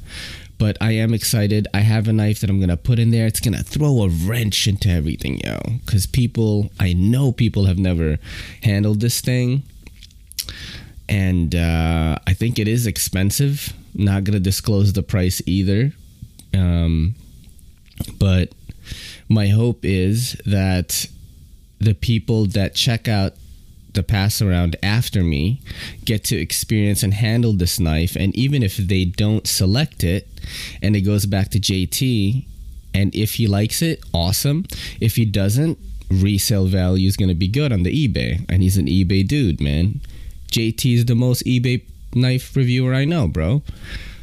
But 0.62 0.76
I 0.80 0.92
am 0.92 1.12
excited. 1.12 1.66
I 1.74 1.80
have 1.80 2.06
a 2.06 2.12
knife 2.12 2.40
that 2.40 2.50
I'm 2.50 2.58
to 2.68 2.76
put 2.76 2.98
in 2.98 3.10
there. 3.10 3.26
It's 3.26 3.40
to 3.56 3.64
throw 3.64 4.02
a 4.02 4.08
wrench 4.08 4.68
into 4.68 4.88
everything, 4.88 5.40
yo. 5.44 5.58
Because 5.84 6.06
people, 6.06 6.70
I 6.78 6.92
know 6.92 7.32
people 7.32 7.64
have 7.64 7.78
never 7.78 8.18
handled 8.62 9.00
this 9.00 9.20
thing. 9.20 9.64
And 11.08 11.54
uh, 11.54 12.18
I 12.26 12.32
think 12.34 12.58
it 12.58 12.68
is 12.68 12.86
expensive. 12.86 13.72
Not 13.94 14.24
to 14.34 14.40
disclose 14.40 14.92
the 14.92 15.02
price 15.02 15.42
either 15.46 15.92
um, 16.54 17.14
but 18.18 18.54
my 19.28 19.48
hope 19.48 19.84
is 19.84 20.36
that 20.46 21.06
the 21.78 21.94
people 21.94 22.46
that 22.46 22.74
check 22.74 23.08
out 23.08 23.34
the 23.94 24.02
pass 24.02 24.40
around 24.40 24.76
after 24.82 25.22
me 25.22 25.60
get 26.04 26.24
to 26.24 26.36
experience 26.36 27.02
and 27.02 27.14
handle 27.14 27.52
this 27.52 27.78
knife. 27.78 28.16
And 28.16 28.34
even 28.34 28.62
if 28.62 28.76
they 28.76 29.04
don't 29.04 29.46
select 29.46 30.02
it 30.04 30.28
and 30.80 30.96
it 30.96 31.02
goes 31.02 31.26
back 31.26 31.50
to 31.50 31.60
JT, 31.60 32.44
and 32.94 33.14
if 33.14 33.34
he 33.34 33.46
likes 33.46 33.82
it, 33.82 34.02
awesome. 34.12 34.66
If 35.00 35.16
he 35.16 35.24
doesn't, 35.24 35.78
resale 36.10 36.66
value 36.66 37.08
is 37.08 37.16
going 37.16 37.30
to 37.30 37.34
be 37.34 37.48
good 37.48 37.72
on 37.72 37.82
the 37.82 38.08
eBay. 38.08 38.44
And 38.48 38.62
he's 38.62 38.76
an 38.76 38.86
eBay 38.86 39.26
dude, 39.26 39.60
man. 39.60 40.00
JT 40.50 40.94
is 40.94 41.04
the 41.06 41.14
most 41.14 41.44
eBay 41.44 41.82
knife 42.14 42.54
reviewer 42.54 42.94
I 42.94 43.04
know, 43.04 43.26
bro. 43.26 43.62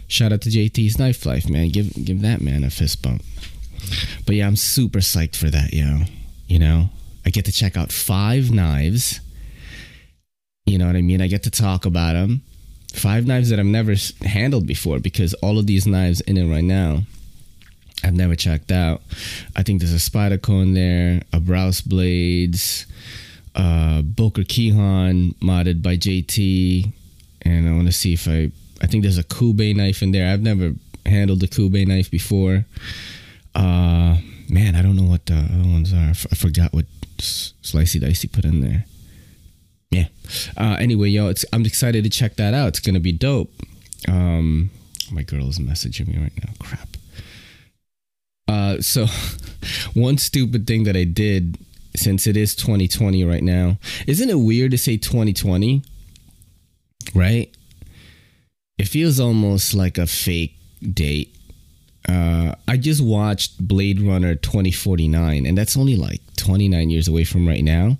Shout 0.07 0.33
out 0.33 0.41
to 0.41 0.49
JT's 0.49 0.97
Knife 0.97 1.25
Life, 1.25 1.49
man. 1.49 1.69
Give 1.69 1.93
give 2.03 2.21
that 2.21 2.41
man 2.41 2.63
a 2.63 2.69
fist 2.69 3.01
bump. 3.01 3.23
But 4.25 4.35
yeah, 4.35 4.47
I'm 4.47 4.55
super 4.55 4.99
psyched 4.99 5.35
for 5.35 5.49
that, 5.49 5.73
yo. 5.73 6.01
You 6.47 6.59
know, 6.59 6.89
I 7.25 7.29
get 7.29 7.45
to 7.45 7.51
check 7.51 7.77
out 7.77 7.91
five 7.91 8.51
knives. 8.51 9.19
You 10.69 10.77
know 10.77 10.85
what 10.85 10.95
I 10.95 11.01
mean? 11.01 11.19
I 11.19 11.27
get 11.27 11.43
to 11.43 11.51
talk 11.51 11.85
about 11.85 12.13
them. 12.13 12.43
Five 12.93 13.25
knives 13.25 13.49
that 13.49 13.59
I've 13.59 13.65
never 13.65 13.95
handled 14.21 14.67
before 14.67 14.99
because 14.99 15.33
all 15.35 15.57
of 15.57 15.65
these 15.65 15.87
knives 15.87 16.21
in 16.21 16.37
it 16.37 16.47
right 16.47 16.63
now, 16.63 17.03
I've 18.03 18.13
never 18.13 18.35
checked 18.35 18.71
out. 18.71 19.01
I 19.55 19.63
think 19.63 19.79
there's 19.79 19.93
a 19.93 19.97
Spyderco 19.97 20.61
in 20.61 20.75
there, 20.75 21.21
a 21.33 21.39
Brous 21.39 21.83
Blades, 21.83 22.85
uh, 23.55 24.03
Boker 24.03 24.43
Kihon 24.43 25.33
modded 25.35 25.81
by 25.81 25.97
JT, 25.97 26.91
and 27.41 27.67
I 27.67 27.73
want 27.73 27.87
to 27.87 27.91
see 27.91 28.13
if 28.13 28.27
I 28.27 28.51
I 28.81 28.87
think 28.87 29.01
there's 29.03 29.17
a 29.17 29.23
Kube 29.23 29.75
knife 29.75 30.03
in 30.03 30.11
there. 30.11 30.31
I've 30.31 30.41
never 30.41 30.73
handled 31.05 31.41
a 31.43 31.47
Kube 31.47 31.87
knife 31.87 32.11
before. 32.11 32.65
Uh, 33.55 34.17
man, 34.47 34.75
I 34.75 34.83
don't 34.83 34.95
know 34.95 35.09
what 35.09 35.25
the 35.25 35.35
other 35.35 35.69
ones 35.69 35.93
are. 35.93 36.11
I 36.31 36.35
forgot 36.35 36.73
what 36.73 36.85
slicey 37.17 37.99
dicey 37.99 38.27
put 38.27 38.45
in 38.45 38.61
there. 38.61 38.85
Yeah. 39.91 40.07
Uh, 40.55 40.77
anyway, 40.79 41.09
yo, 41.09 41.33
I'm 41.51 41.65
excited 41.65 42.03
to 42.03 42.09
check 42.09 42.35
that 42.35 42.53
out. 42.53 42.69
It's 42.69 42.79
gonna 42.79 42.99
be 42.99 43.11
dope. 43.11 43.51
Um, 44.07 44.69
my 45.11 45.23
girl 45.23 45.49
is 45.49 45.59
messaging 45.59 46.07
me 46.07 46.21
right 46.21 46.33
now. 46.43 46.53
Crap. 46.59 46.89
Uh, 48.47 48.81
so 48.81 49.05
one 49.93 50.17
stupid 50.17 50.67
thing 50.67 50.83
that 50.83 50.95
I 50.95 51.03
did 51.03 51.57
since 51.95 52.27
it 52.27 52.37
is 52.37 52.55
2020 52.55 53.23
right 53.23 53.43
now, 53.43 53.77
isn't 54.07 54.29
it 54.29 54.39
weird 54.39 54.71
to 54.71 54.77
say 54.77 54.97
2020? 54.97 55.83
Right? 57.15 57.53
it 58.79 58.87
feels 58.87 59.19
almost 59.19 59.75
like 59.75 59.97
a 59.97 60.07
fake 60.07 60.55
date. 60.93 61.35
Uh, 62.07 62.55
I 62.67 62.77
just 62.77 63.03
watched 63.03 63.59
Blade 63.59 63.99
Runner 64.01 64.35
2049, 64.35 65.45
and 65.45 65.57
that's 65.57 65.75
only 65.75 65.97
like 65.97 66.21
29 66.37 66.89
years 66.89 67.09
away 67.09 67.25
from 67.25 67.45
right 67.45 67.63
now. 67.63 67.97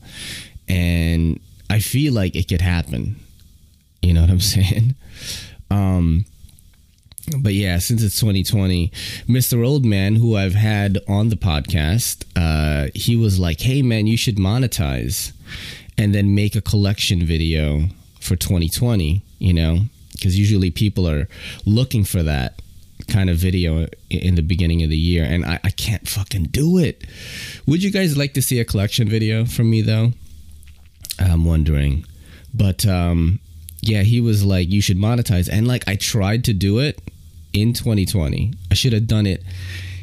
And 0.69 1.39
I 1.69 1.79
feel 1.79 2.13
like 2.13 2.35
it 2.35 2.47
could 2.47 2.61
happen. 2.61 3.17
You 4.01 4.13
know 4.13 4.21
what 4.21 4.29
I'm 4.29 4.39
saying? 4.55 4.95
Um, 5.69 6.25
but 7.37 7.53
yeah, 7.53 7.77
since 7.77 8.01
it's 8.01 8.19
2020, 8.19 8.91
Mr. 9.27 9.65
Old 9.65 9.85
Man, 9.85 10.15
who 10.15 10.35
I've 10.35 10.55
had 10.55 10.99
on 11.07 11.29
the 11.29 11.35
podcast, 11.35 12.25
uh, 12.35 12.89
he 12.95 13.15
was 13.15 13.39
like, 13.39 13.61
"Hey 13.61 13.81
man, 13.81 14.07
you 14.07 14.17
should 14.17 14.37
monetize, 14.37 15.31
and 15.97 16.15
then 16.15 16.33
make 16.33 16.55
a 16.55 16.61
collection 16.61 17.23
video 17.23 17.89
for 18.19 18.35
2020." 18.35 19.21
You 19.37 19.53
know, 19.53 19.79
because 20.13 20.37
usually 20.37 20.71
people 20.71 21.07
are 21.07 21.27
looking 21.65 22.03
for 22.03 22.23
that 22.23 22.59
kind 23.07 23.29
of 23.29 23.37
video 23.37 23.87
in 24.09 24.35
the 24.35 24.41
beginning 24.41 24.83
of 24.83 24.89
the 24.89 24.97
year 24.97 25.23
and 25.23 25.45
I, 25.45 25.59
I, 25.63 25.69
can't 25.71 26.07
fucking 26.07 26.49
do 26.51 26.77
it 26.77 27.05
would 27.65 27.81
you 27.81 27.91
guys 27.91 28.17
like 28.17 28.33
to 28.33 28.41
see 28.41 28.59
a 28.59 28.65
collection 28.65 29.07
video 29.07 29.45
from 29.45 29.69
me 29.69 29.81
though 29.81 30.11
i'm 31.19 31.45
wondering 31.45 32.05
but 32.53 32.85
um 32.85 33.39
yeah 33.81 34.01
he 34.01 34.19
was 34.21 34.43
like 34.43 34.69
you 34.69 34.81
should 34.81 34.97
monetize 34.97 35.49
and 35.51 35.67
like 35.67 35.87
i 35.87 35.95
tried 35.95 36.43
to 36.43 36.53
do 36.53 36.79
it 36.79 37.01
in 37.53 37.73
2020 37.73 38.53
i 38.71 38.73
should 38.73 38.93
have 38.93 39.07
done 39.07 39.25
it 39.25 39.43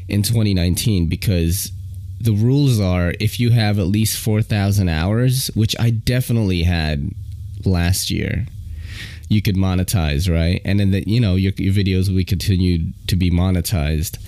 in 0.09 0.23
2019 0.23 1.07
because 1.09 1.73
the 2.21 2.33
rules 2.33 2.81
are 2.81 3.13
if 3.21 3.39
you 3.39 3.51
have 3.51 3.79
at 3.79 3.87
least 3.87 4.19
4000 4.19 4.89
hours 4.89 5.51
which 5.55 5.77
i 5.79 5.91
definitely 5.91 6.63
had 6.63 7.11
last 7.65 8.11
year 8.11 8.47
you 9.29 9.43
could 9.43 9.57
monetize, 9.57 10.33
right? 10.33 10.61
And 10.65 10.79
then 10.79 10.93
the, 10.93 11.09
you 11.09 11.21
know 11.21 11.37
your, 11.37 11.53
your 11.57 11.73
videos 11.73 12.15
will 12.15 12.25
continue 12.25 12.93
to 13.09 13.17
be 13.17 13.31
monetized. 13.31 14.19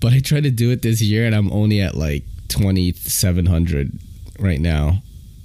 But 0.00 0.12
I 0.12 0.20
tried 0.20 0.42
to 0.42 0.50
do 0.50 0.70
it 0.70 0.82
this 0.82 1.00
year, 1.00 1.24
and 1.24 1.34
I'm 1.34 1.50
only 1.52 1.80
at 1.80 1.94
like 1.94 2.24
twenty 2.48 2.92
seven 2.92 3.46
hundred 3.46 3.98
right 4.38 4.60
now 4.60 5.02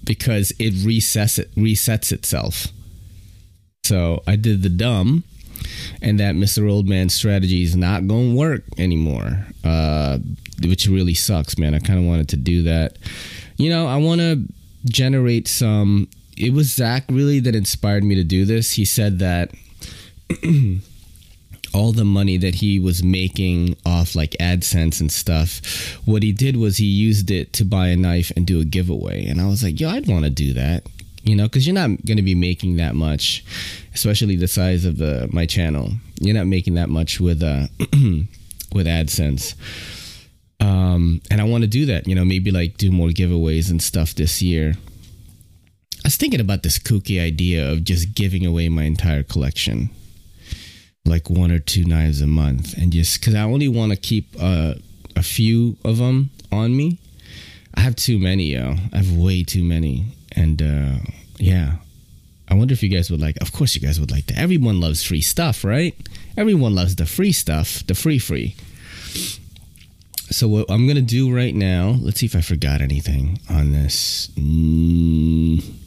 because 0.09 0.51
it 0.57 0.73
resets 0.73 1.37
it 1.37 1.53
resets 1.53 2.11
itself. 2.11 2.67
So 3.83 4.23
I 4.25 4.37
did 4.37 4.63
the 4.63 4.69
dumb, 4.69 5.23
and 6.01 6.19
that 6.19 6.33
Mr. 6.33 6.63
Oldman 6.63 7.11
strategy 7.11 7.61
is 7.61 7.75
not 7.75 8.07
going 8.07 8.31
to 8.31 8.35
work 8.35 8.63
anymore, 8.79 9.45
uh, 9.63 10.17
which 10.63 10.87
really 10.87 11.13
sucks, 11.13 11.59
man. 11.59 11.75
I 11.75 11.79
kind 11.79 11.99
of 11.99 12.05
wanted 12.05 12.27
to 12.29 12.37
do 12.37 12.63
that. 12.63 12.97
You 13.57 13.69
know, 13.69 13.85
I 13.85 13.97
want 13.97 14.19
to 14.21 14.43
generate 14.85 15.47
some 15.47 16.09
it 16.35 16.53
was 16.53 16.73
Zach 16.73 17.03
really 17.09 17.39
that 17.41 17.53
inspired 17.53 18.03
me 18.03 18.15
to 18.15 18.23
do 18.23 18.45
this. 18.45 18.71
He 18.71 18.85
said 18.85 19.19
that 19.19 19.51
all 21.73 21.91
the 21.91 22.05
money 22.05 22.37
that 22.37 22.55
he 22.55 22.79
was 22.79 23.03
making 23.03 23.75
off 23.85 24.15
like 24.15 24.31
AdSense 24.39 24.99
and 24.99 25.11
stuff, 25.11 25.61
what 26.05 26.23
he 26.23 26.31
did 26.31 26.55
was 26.55 26.77
he 26.77 26.85
used 26.85 27.31
it 27.31 27.53
to 27.53 27.65
buy 27.65 27.87
a 27.87 27.95
knife 27.95 28.31
and 28.35 28.45
do 28.45 28.59
a 28.59 28.65
giveaway. 28.65 29.25
And 29.25 29.39
I 29.39 29.47
was 29.47 29.63
like, 29.63 29.79
yo, 29.79 29.89
I'd 29.89 30.07
want 30.07 30.25
to 30.25 30.29
do 30.29 30.53
that. 30.53 30.83
You 31.23 31.35
know, 31.35 31.43
because 31.43 31.67
you're 31.67 31.75
not 31.75 32.05
going 32.05 32.17
to 32.17 32.23
be 32.23 32.35
making 32.35 32.77
that 32.77 32.95
much, 32.95 33.43
especially 33.93 34.35
the 34.35 34.47
size 34.47 34.85
of 34.85 35.01
uh, 35.01 35.27
my 35.31 35.45
channel. 35.45 35.91
You're 36.19 36.35
not 36.35 36.47
making 36.47 36.75
that 36.75 36.89
much 36.89 37.19
with 37.19 37.43
uh, 37.43 37.67
with 38.73 38.87
AdSense. 38.87 39.55
Um, 40.61 41.21
and 41.29 41.39
I 41.39 41.43
want 41.43 41.63
to 41.63 41.67
do 41.69 41.85
that. 41.87 42.07
You 42.07 42.15
know, 42.15 42.25
maybe 42.25 42.51
like 42.51 42.77
do 42.77 42.91
more 42.91 43.09
giveaways 43.09 43.69
and 43.69 43.81
stuff 43.81 44.15
this 44.15 44.41
year. 44.41 44.75
I 45.99 46.07
was 46.07 46.15
thinking 46.15 46.39
about 46.39 46.63
this 46.63 46.79
kooky 46.79 47.21
idea 47.21 47.69
of 47.69 47.83
just 47.83 48.15
giving 48.15 48.45
away 48.45 48.69
my 48.69 48.83
entire 48.83 49.23
collection, 49.23 49.89
like 51.05 51.29
one 51.29 51.51
or 51.51 51.59
two 51.59 51.85
knives 51.85 52.21
a 52.21 52.27
month, 52.27 52.77
and 52.77 52.91
just 52.91 53.19
because 53.19 53.35
I 53.35 53.41
only 53.41 53.67
want 53.67 53.91
to 53.91 53.97
keep 53.97 54.35
uh, 54.39 54.75
a 55.15 55.23
few 55.23 55.77
of 55.83 55.97
them 55.97 56.29
on 56.51 56.75
me. 56.75 56.99
I 57.75 57.81
have 57.81 57.95
too 57.95 58.19
many, 58.19 58.45
yo. 58.45 58.75
I 58.93 58.97
have 58.97 59.15
way 59.15 59.43
too 59.43 59.63
many, 59.63 60.05
and 60.35 60.61
uh, 60.61 60.99
yeah. 61.37 61.77
I 62.51 62.55
wonder 62.55 62.73
if 62.73 62.81
you 62.81 62.89
guys 62.89 63.11
would 63.11 63.21
like. 63.21 63.39
Of 63.41 63.53
course, 63.53 63.75
you 63.75 63.81
guys 63.81 63.99
would 63.99 64.09
like 64.09 64.25
that. 64.25 64.39
Everyone 64.39 64.81
loves 64.81 65.03
free 65.03 65.21
stuff, 65.21 65.63
right? 65.63 65.95
Everyone 66.35 66.73
loves 66.73 66.95
the 66.95 67.05
free 67.05 67.31
stuff, 67.31 67.85
the 67.85 67.93
free 67.93 68.17
free. 68.17 68.55
So 70.31 70.47
what 70.47 70.69
I'm 70.69 70.87
gonna 70.87 71.01
do 71.01 71.33
right 71.33 71.53
now? 71.53 71.97
Let's 72.01 72.19
see 72.19 72.25
if 72.25 72.35
I 72.35 72.41
forgot 72.41 72.81
anything 72.81 73.39
on 73.49 73.71
this. 73.71 74.29
Mm. 74.35 75.78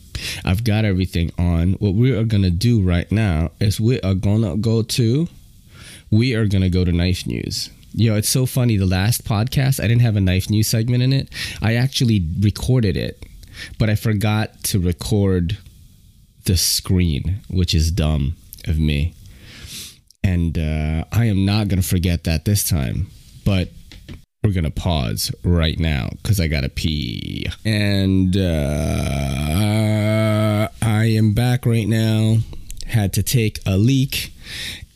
I've 0.45 0.65
got 0.65 0.85
everything 0.85 1.31
on. 1.39 1.75
What 1.75 1.95
we 1.95 2.13
are 2.13 2.25
going 2.25 2.43
to 2.43 2.51
do 2.51 2.81
right 2.81 3.11
now 3.11 3.51
is 3.61 3.81
we 3.81 4.01
are 4.01 4.15
going 4.15 4.43
to 4.43 4.57
go 4.57 4.83
to, 4.83 5.29
we 6.11 6.35
are 6.35 6.47
going 6.47 6.63
to 6.63 6.71
go 6.71 6.85
to 6.85 6.93
Knife 6.93 7.27
News. 7.27 7.71
Yo, 7.95 8.17
it's 8.17 8.29
so 8.29 8.47
funny. 8.47 8.77
The 8.77 8.87
last 8.87 9.25
podcast, 9.25 9.83
I 9.83 9.87
didn't 9.87 10.03
have 10.03 10.17
a 10.17 10.21
Knife 10.21 10.49
News 10.49 10.69
segment 10.69 11.03
in 11.03 11.13
it. 11.13 11.29
I 11.61 11.75
actually 11.75 12.27
recorded 12.41 12.97
it, 12.97 13.23
but 13.79 13.91
I 13.91 13.95
forgot 13.95 14.63
to 14.65 14.81
record 14.81 15.59
the 16.45 16.57
screen, 16.57 17.41
which 17.49 17.75
is 17.75 17.91
dumb 17.91 18.37
of 18.67 18.79
me. 18.79 19.15
And 20.25 20.57
uh, 20.57 21.05
I 21.13 21.27
am 21.27 21.45
not 21.45 21.69
going 21.69 21.83
to 21.83 21.87
forget 21.87 22.25
that 22.25 22.45
this 22.45 22.69
time. 22.69 23.09
But 23.45 23.69
we're 24.43 24.53
gonna 24.53 24.71
pause 24.71 25.31
right 25.45 25.79
now 25.79 26.11
because 26.21 26.41
I 26.41 26.49
gotta 26.49 26.69
pee. 26.69 27.47
And 27.65 28.37
uh, 28.37 28.41
I 30.83 31.05
am 31.05 31.33
back 31.33 31.65
right 31.65 31.87
now. 31.87 32.39
Had 32.89 33.13
to 33.13 33.23
take 33.23 33.61
a 33.65 33.77
leak, 33.77 34.33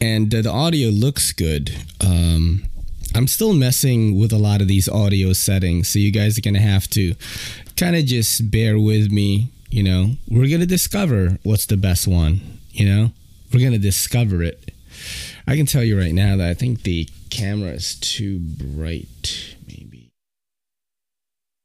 and 0.00 0.34
uh, 0.34 0.42
the 0.42 0.50
audio 0.50 0.88
looks 0.88 1.32
good. 1.32 1.70
Um, 2.04 2.64
I'm 3.14 3.28
still 3.28 3.54
messing 3.54 4.18
with 4.18 4.32
a 4.32 4.36
lot 4.36 4.60
of 4.60 4.66
these 4.66 4.88
audio 4.88 5.32
settings, 5.32 5.88
so 5.88 6.00
you 6.00 6.10
guys 6.10 6.36
are 6.36 6.40
gonna 6.40 6.58
have 6.58 6.90
to 6.90 7.14
kind 7.76 7.94
of 7.94 8.04
just 8.04 8.50
bear 8.50 8.80
with 8.80 9.12
me. 9.12 9.52
You 9.70 9.84
know, 9.84 10.10
we're 10.28 10.50
gonna 10.50 10.66
discover 10.66 11.38
what's 11.44 11.66
the 11.66 11.76
best 11.76 12.08
one. 12.08 12.40
You 12.72 12.86
know, 12.88 13.12
we're 13.54 13.62
gonna 13.62 13.78
discover 13.78 14.42
it. 14.42 14.72
I 15.46 15.54
can 15.54 15.66
tell 15.66 15.84
you 15.84 15.96
right 15.96 16.14
now 16.14 16.36
that 16.36 16.48
I 16.48 16.54
think 16.54 16.82
the 16.82 17.08
camera 17.30 17.70
is 17.70 17.94
too 17.94 18.40
bright, 18.40 19.54
maybe. 19.68 20.10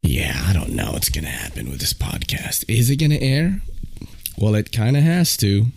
Yeah, 0.03 0.43
I 0.45 0.53
don't 0.53 0.75
know 0.75 0.91
what's 0.91 1.09
to 1.25 1.31
happen 1.31 1.71
with 1.71 1.79
this 1.79 1.93
podcast. 1.93 2.65
Is 2.67 2.91
it 2.91 2.97
to 3.11 3.19
air? 3.19 3.61
Well, 4.41 4.55
it 4.55 4.71
kind 4.71 4.97
of 4.97 5.03
has 5.03 5.37
to. 5.37 5.67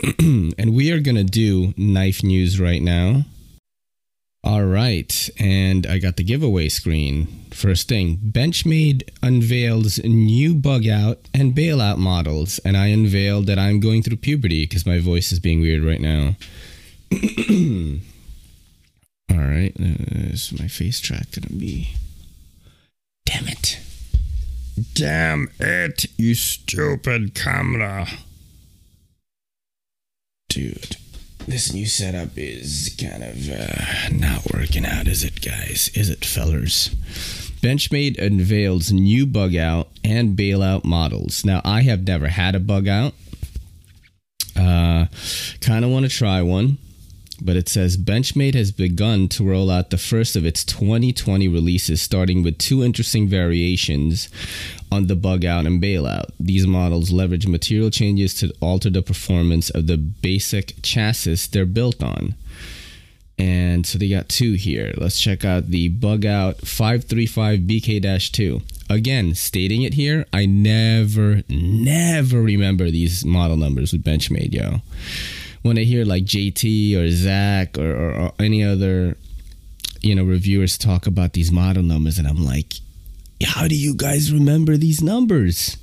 and 0.20 0.72
we 0.72 0.92
are 0.92 1.00
going 1.00 1.16
to 1.16 1.24
do 1.24 1.74
knife 1.76 2.22
news 2.22 2.60
right 2.60 2.80
now. 2.80 3.24
All 4.44 4.64
right, 4.64 5.28
and 5.38 5.84
I 5.84 5.98
got 5.98 6.16
the 6.16 6.22
giveaway 6.22 6.68
screen. 6.68 7.26
First 7.50 7.88
thing, 7.88 8.18
Benchmade 8.18 9.02
unveils 9.20 9.98
new 9.98 10.54
bug 10.54 10.86
out 10.86 11.18
and 11.34 11.52
bailout 11.52 11.98
models, 11.98 12.60
and 12.60 12.76
I 12.76 12.86
unveiled 12.86 13.46
that 13.46 13.58
I'm 13.58 13.80
going 13.80 14.04
through 14.04 14.18
puberty 14.18 14.62
because 14.62 14.86
my 14.86 15.00
voice 15.00 15.32
is 15.32 15.40
being 15.40 15.60
weird 15.60 15.82
right 15.82 16.00
now. 16.00 16.36
All 19.30 19.44
right, 19.44 19.72
uh, 19.78 20.30
is 20.32 20.58
my 20.58 20.68
face 20.68 21.00
track 21.00 21.32
gonna 21.32 21.58
be? 21.58 21.96
Damn 23.26 23.48
it! 23.48 23.79
Damn 24.94 25.50
it! 25.58 26.06
You 26.16 26.34
stupid 26.34 27.34
camera, 27.34 28.06
dude. 30.48 30.96
This 31.46 31.72
new 31.74 31.86
setup 31.86 32.30
is 32.36 32.96
kind 33.00 33.22
of 33.24 33.50
uh, 33.50 34.08
not 34.12 34.52
working 34.54 34.86
out, 34.86 35.08
is 35.08 35.24
it, 35.24 35.42
guys? 35.42 35.90
Is 35.94 36.08
it, 36.08 36.24
fellers? 36.24 36.90
Benchmade 37.60 38.18
unveils 38.18 38.92
new 38.92 39.26
bug 39.26 39.56
out 39.56 39.88
and 40.04 40.36
bailout 40.36 40.84
models. 40.84 41.44
Now, 41.44 41.60
I 41.64 41.82
have 41.82 42.06
never 42.06 42.28
had 42.28 42.54
a 42.54 42.60
bug 42.60 42.86
out. 42.86 43.14
Uh, 44.56 45.06
kind 45.60 45.84
of 45.84 45.90
want 45.90 46.04
to 46.04 46.10
try 46.10 46.40
one 46.42 46.78
but 47.40 47.56
it 47.56 47.68
says 47.68 47.96
Benchmade 47.96 48.54
has 48.54 48.72
begun 48.72 49.28
to 49.28 49.48
roll 49.48 49.70
out 49.70 49.90
the 49.90 49.98
first 49.98 50.36
of 50.36 50.44
its 50.44 50.64
2020 50.64 51.48
releases, 51.48 52.02
starting 52.02 52.42
with 52.42 52.58
two 52.58 52.82
interesting 52.82 53.28
variations 53.28 54.28
on 54.92 55.06
the 55.06 55.16
bug 55.16 55.44
out 55.44 55.66
and 55.66 55.82
bailout. 55.82 56.30
These 56.38 56.66
models 56.66 57.10
leverage 57.10 57.46
material 57.46 57.90
changes 57.90 58.34
to 58.36 58.52
alter 58.60 58.90
the 58.90 59.02
performance 59.02 59.70
of 59.70 59.86
the 59.86 59.96
basic 59.96 60.74
chassis 60.82 61.48
they're 61.50 61.66
built 61.66 62.02
on. 62.02 62.34
And 63.38 63.86
so 63.86 63.98
they 63.98 64.10
got 64.10 64.28
two 64.28 64.52
here. 64.52 64.92
Let's 64.98 65.18
check 65.18 65.46
out 65.46 65.68
the 65.68 65.88
bug 65.88 66.26
out 66.26 66.58
535 66.58 67.60
BK 67.60 68.32
2. 68.32 68.60
Again, 68.90 69.34
stating 69.34 69.82
it 69.82 69.94
here, 69.94 70.26
I 70.30 70.44
never, 70.44 71.42
never 71.48 72.42
remember 72.42 72.90
these 72.90 73.24
model 73.24 73.56
numbers 73.56 73.92
with 73.92 74.04
Benchmade, 74.04 74.52
yo 74.52 74.82
when 75.62 75.78
I 75.78 75.82
hear 75.82 76.04
like 76.04 76.24
JT 76.24 76.96
or 76.96 77.10
Zach 77.10 77.78
or, 77.78 77.94
or, 77.94 78.12
or 78.12 78.32
any 78.38 78.64
other, 78.64 79.16
you 80.00 80.14
know, 80.14 80.24
reviewers 80.24 80.78
talk 80.78 81.06
about 81.06 81.34
these 81.34 81.52
model 81.52 81.82
numbers, 81.82 82.18
and 82.18 82.26
I'm 82.26 82.44
like, 82.44 82.74
how 83.44 83.68
do 83.68 83.74
you 83.74 83.94
guys 83.94 84.32
remember 84.32 84.76
these 84.76 85.02
numbers? 85.02 85.76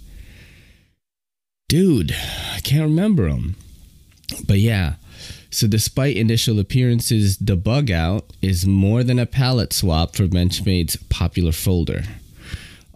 Dude, 1.69 2.15
I 2.55 2.59
can't 2.61 2.83
remember 2.83 3.29
them. 3.29 3.55
But 4.45 4.59
yeah, 4.59 4.95
so 5.49 5.67
despite 5.67 6.17
initial 6.17 6.59
appearances, 6.59 7.37
the 7.37 7.55
bug 7.55 7.91
out 7.91 8.31
is 8.41 8.65
more 8.65 9.03
than 9.03 9.19
a 9.19 9.25
palette 9.25 9.73
swap 9.73 10.15
for 10.15 10.27
Benchmade's 10.27 10.97
popular 11.09 11.51
folder. 11.51 12.03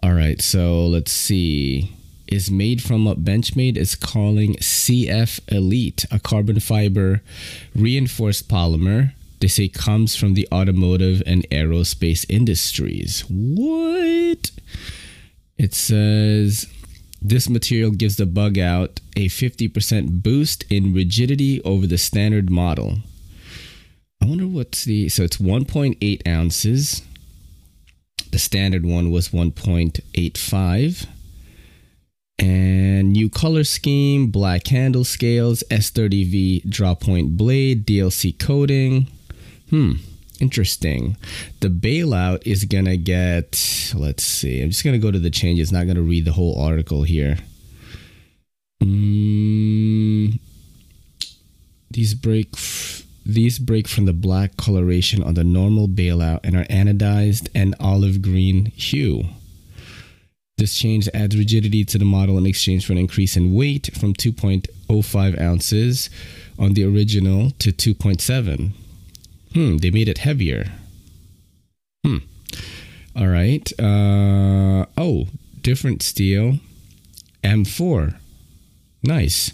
All 0.02 0.12
right, 0.12 0.40
so 0.40 0.86
let's 0.86 1.12
see 1.12 1.94
is 2.32 2.50
made 2.50 2.82
from 2.82 3.04
what 3.04 3.24
Benchmade 3.24 3.76
is 3.76 3.94
calling 3.94 4.54
CF 4.54 5.38
Elite, 5.52 6.06
a 6.10 6.18
carbon 6.18 6.60
fiber 6.60 7.20
reinforced 7.74 8.48
polymer. 8.48 9.12
They 9.40 9.48
say 9.48 9.68
comes 9.68 10.16
from 10.16 10.32
the 10.32 10.48
automotive 10.50 11.22
and 11.26 11.48
aerospace 11.50 12.24
industries. 12.30 13.24
What? 13.28 14.50
It 15.58 15.74
says 15.74 16.66
this 17.20 17.50
material 17.50 17.90
gives 17.90 18.16
the 18.16 18.24
bug 18.24 18.58
out 18.58 19.00
a 19.14 19.28
50% 19.28 20.22
boost 20.22 20.64
in 20.70 20.94
rigidity 20.94 21.60
over 21.64 21.86
the 21.86 21.98
standard 21.98 22.50
model. 22.50 22.98
I 24.22 24.26
wonder 24.26 24.46
what's 24.46 24.84
the 24.84 25.10
so 25.10 25.22
it's 25.22 25.36
1.8 25.36 26.26
ounces. 26.26 27.02
The 28.30 28.38
standard 28.38 28.86
one 28.86 29.10
was 29.10 29.28
1.85 29.28 31.06
and 32.42 33.12
new 33.12 33.30
color 33.30 33.62
scheme, 33.62 34.26
black 34.26 34.66
handle 34.66 35.04
scales, 35.04 35.62
S30V 35.70 36.68
draw 36.68 36.94
point 36.94 37.36
blade, 37.36 37.86
DLC 37.86 38.36
coating. 38.36 39.06
Hmm, 39.70 39.92
interesting. 40.40 41.16
The 41.60 41.68
bailout 41.68 42.44
is 42.44 42.64
gonna 42.64 42.96
get, 42.96 43.92
let's 43.94 44.24
see, 44.24 44.60
I'm 44.60 44.70
just 44.70 44.84
gonna 44.84 44.98
go 44.98 45.12
to 45.12 45.20
the 45.20 45.30
changes, 45.30 45.70
not 45.70 45.86
gonna 45.86 46.02
read 46.02 46.24
the 46.24 46.32
whole 46.32 46.60
article 46.60 47.04
here. 47.04 47.38
Mm, 48.82 50.40
these 51.92 52.14
break. 52.14 52.56
these 53.24 53.60
break 53.60 53.86
from 53.86 54.06
the 54.06 54.12
black 54.12 54.56
coloration 54.56 55.22
on 55.22 55.34
the 55.34 55.44
normal 55.44 55.86
bailout 55.86 56.40
and 56.42 56.56
are 56.56 56.64
anodized 56.64 57.48
and 57.54 57.76
olive 57.78 58.20
green 58.20 58.66
hue. 58.74 59.28
This 60.58 60.74
change 60.74 61.08
adds 61.12 61.36
rigidity 61.36 61.84
to 61.86 61.98
the 61.98 62.04
model 62.04 62.38
in 62.38 62.46
exchange 62.46 62.86
for 62.86 62.92
an 62.92 62.98
increase 62.98 63.36
in 63.36 63.54
weight 63.54 63.90
from 63.98 64.14
2.05 64.14 65.40
ounces 65.40 66.10
on 66.58 66.74
the 66.74 66.84
original 66.84 67.50
to 67.58 67.72
2.7. 67.72 68.72
Hmm, 69.54 69.76
they 69.78 69.90
made 69.90 70.08
it 70.08 70.18
heavier. 70.18 70.72
Hmm. 72.04 72.18
All 73.16 73.28
right. 73.28 73.70
Uh, 73.78 74.86
oh, 74.96 75.26
different 75.62 76.02
steel. 76.02 76.58
M4. 77.42 78.16
Nice. 79.02 79.52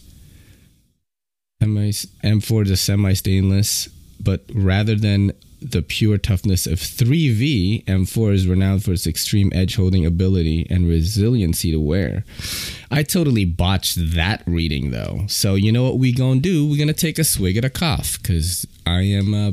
M4 1.61 2.65
is 2.65 2.71
a 2.71 2.77
semi 2.77 3.13
stainless, 3.15 3.89
but 4.21 4.45
rather 4.55 4.95
than 4.95 5.33
the 5.61 5.83
pure 5.83 6.19
toughness 6.19 6.67
of 6.67 6.79
3V, 6.79 7.85
M4 7.85 8.33
is 8.33 8.47
renowned 8.47 8.85
for 8.85 8.93
its 8.93 9.07
extreme 9.07 9.51
edge 9.55 9.77
holding 9.77 10.07
ability 10.07 10.67
and 10.71 10.89
resiliency 10.89 11.73
to 11.73 11.81
wear. 11.81 12.25
I 12.91 13.03
totally 13.03 13.45
botched 13.45 13.97
that 14.15 14.43
reading 14.47 14.91
though. 14.91 15.25
So, 15.29 15.55
you 15.55 15.73
know 15.73 15.85
what 15.85 15.99
we 15.99 16.13
gonna 16.13 16.41
do? 16.41 16.69
We're 16.69 16.79
gonna 16.79 16.93
take 16.93 17.19
a 17.19 17.25
swig 17.25 17.57
at 17.57 17.65
a 17.65 17.71
cough 17.71 18.19
because 18.21 18.67
I 18.87 19.03
am 19.03 19.35
uh, 19.35 19.53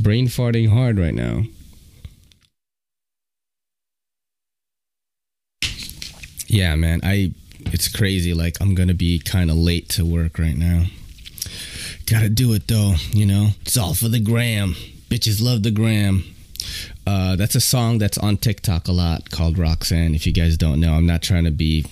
brain 0.00 0.28
farting 0.28 0.70
hard 0.70 0.98
right 0.98 1.14
now. 1.14 1.44
Yeah, 6.46 6.76
man, 6.76 7.00
I 7.02 7.32
it's 7.66 7.88
crazy. 7.88 8.34
Like 8.34 8.58
I'm 8.60 8.74
gonna 8.74 8.94
be 8.94 9.18
kind 9.18 9.50
of 9.50 9.56
late 9.56 9.88
to 9.90 10.04
work 10.04 10.38
right 10.38 10.56
now. 10.56 10.84
Gotta 12.06 12.28
do 12.28 12.52
it 12.52 12.68
though, 12.68 12.94
you 13.12 13.24
know. 13.26 13.48
It's 13.62 13.76
all 13.76 13.94
for 13.94 14.08
the 14.08 14.20
gram. 14.20 14.74
Bitches 15.12 15.42
love 15.42 15.62
the 15.62 15.70
gram. 15.70 16.24
Uh, 17.06 17.36
that's 17.36 17.54
a 17.54 17.60
song 17.60 17.98
that's 17.98 18.16
on 18.16 18.38
TikTok 18.38 18.88
a 18.88 18.92
lot 18.92 19.30
called 19.30 19.58
Roxanne. 19.58 20.14
If 20.14 20.26
you 20.26 20.32
guys 20.32 20.56
don't 20.56 20.80
know, 20.80 20.94
I'm 20.94 21.04
not 21.04 21.20
trying 21.20 21.44
to 21.44 21.50
be, 21.50 21.84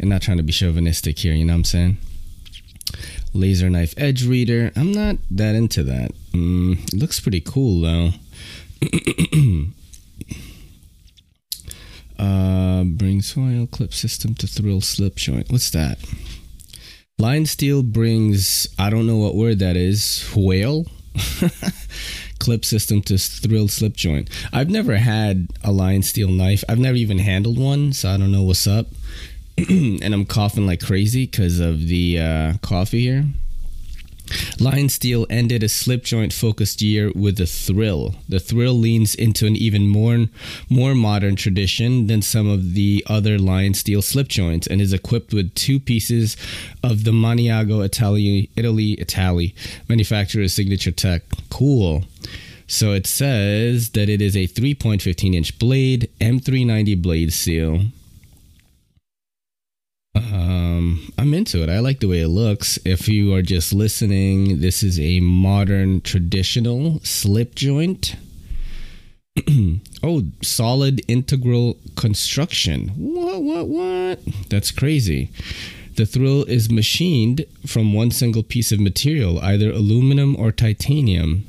I'm 0.00 0.08
not 0.08 0.22
trying 0.22 0.36
to 0.36 0.44
be 0.44 0.52
chauvinistic 0.52 1.18
here. 1.18 1.32
You 1.32 1.44
know 1.44 1.54
what 1.54 1.58
I'm 1.58 1.64
saying? 1.64 1.96
Laser 3.32 3.68
knife 3.68 3.94
edge 3.96 4.24
reader. 4.24 4.70
I'm 4.76 4.92
not 4.92 5.16
that 5.32 5.56
into 5.56 5.82
that. 5.82 6.12
Mm, 6.30 6.84
it 6.94 7.00
looks 7.00 7.18
pretty 7.18 7.40
cool 7.40 7.80
though. 7.80 8.10
uh, 12.24 12.84
bring 12.84 13.22
soil 13.22 13.66
clip 13.66 13.92
system 13.92 14.36
to 14.36 14.46
thrill 14.46 14.80
slip 14.80 15.16
joint. 15.16 15.50
What's 15.50 15.70
that? 15.70 15.98
Line 17.18 17.46
steel 17.46 17.82
brings. 17.82 18.68
I 18.78 18.88
don't 18.88 19.08
know 19.08 19.16
what 19.16 19.34
word 19.34 19.58
that 19.58 19.74
is. 19.74 20.22
Whale. 20.36 20.86
clip 22.38 22.64
system 22.64 23.02
to 23.02 23.18
thrill 23.18 23.68
slip 23.68 23.94
joint. 23.94 24.28
I've 24.52 24.70
never 24.70 24.96
had 24.96 25.48
a 25.64 25.72
lion 25.72 26.02
steel 26.02 26.28
knife. 26.28 26.64
I've 26.68 26.78
never 26.78 26.96
even 26.96 27.18
handled 27.18 27.58
one, 27.58 27.92
so 27.92 28.10
I 28.10 28.16
don't 28.16 28.32
know 28.32 28.42
what's 28.42 28.66
up. 28.66 28.86
and 29.68 30.12
I'm 30.14 30.26
coughing 30.26 30.66
like 30.66 30.80
crazy 30.80 31.26
because 31.26 31.60
of 31.60 31.86
the 31.86 32.20
uh, 32.20 32.52
coffee 32.62 33.00
here. 33.00 33.24
Lion 34.58 34.88
Steel 34.88 35.26
ended 35.28 35.62
a 35.62 35.68
slip 35.68 36.04
joint 36.04 36.32
focused 36.32 36.82
year 36.82 37.12
with 37.14 37.40
a 37.40 37.46
Thrill. 37.46 38.14
The 38.28 38.40
Thrill 38.40 38.74
leans 38.74 39.14
into 39.14 39.46
an 39.46 39.56
even 39.56 39.88
more 39.88 40.26
more 40.70 40.94
modern 40.94 41.36
tradition 41.36 42.06
than 42.06 42.22
some 42.22 42.48
of 42.48 42.74
the 42.74 43.04
other 43.06 43.38
Lion 43.38 43.74
Steel 43.74 44.02
slip 44.02 44.28
joints 44.28 44.66
and 44.66 44.80
is 44.80 44.92
equipped 44.92 45.32
with 45.32 45.54
two 45.54 45.78
pieces 45.78 46.36
of 46.82 47.04
the 47.04 47.10
Maniago 47.10 47.84
Italy 47.84 48.50
Italy 48.56 49.00
Italy 49.00 49.54
manufacturer's 49.88 50.52
signature 50.52 50.92
tech. 50.92 51.22
Cool. 51.50 52.04
So 52.66 52.92
it 52.92 53.06
says 53.06 53.90
that 53.90 54.08
it 54.08 54.20
is 54.20 54.36
a 54.36 54.48
3.15 54.48 55.34
inch 55.34 55.58
blade, 55.58 56.10
M390 56.20 57.00
blade 57.00 57.32
seal. 57.32 57.82
Um, 60.16 61.12
I'm 61.18 61.34
into 61.34 61.62
it. 61.62 61.68
I 61.68 61.80
like 61.80 62.00
the 62.00 62.08
way 62.08 62.20
it 62.20 62.28
looks. 62.28 62.78
If 62.84 63.08
you 63.08 63.34
are 63.34 63.42
just 63.42 63.72
listening, 63.72 64.60
this 64.60 64.82
is 64.82 64.98
a 64.98 65.20
modern 65.20 66.00
traditional 66.00 67.00
slip 67.02 67.54
joint. 67.54 68.16
oh, 70.02 70.24
solid 70.42 71.02
integral 71.08 71.76
construction. 71.96 72.88
What, 72.96 73.42
what, 73.42 73.68
what? 73.68 74.20
That's 74.48 74.70
crazy. 74.70 75.30
The 75.96 76.06
thrill 76.06 76.44
is 76.44 76.70
machined 76.70 77.44
from 77.66 77.92
one 77.94 78.10
single 78.10 78.42
piece 78.42 78.70
of 78.70 78.80
material, 78.80 79.38
either 79.40 79.70
aluminum 79.70 80.36
or 80.36 80.52
titanium. 80.52 81.46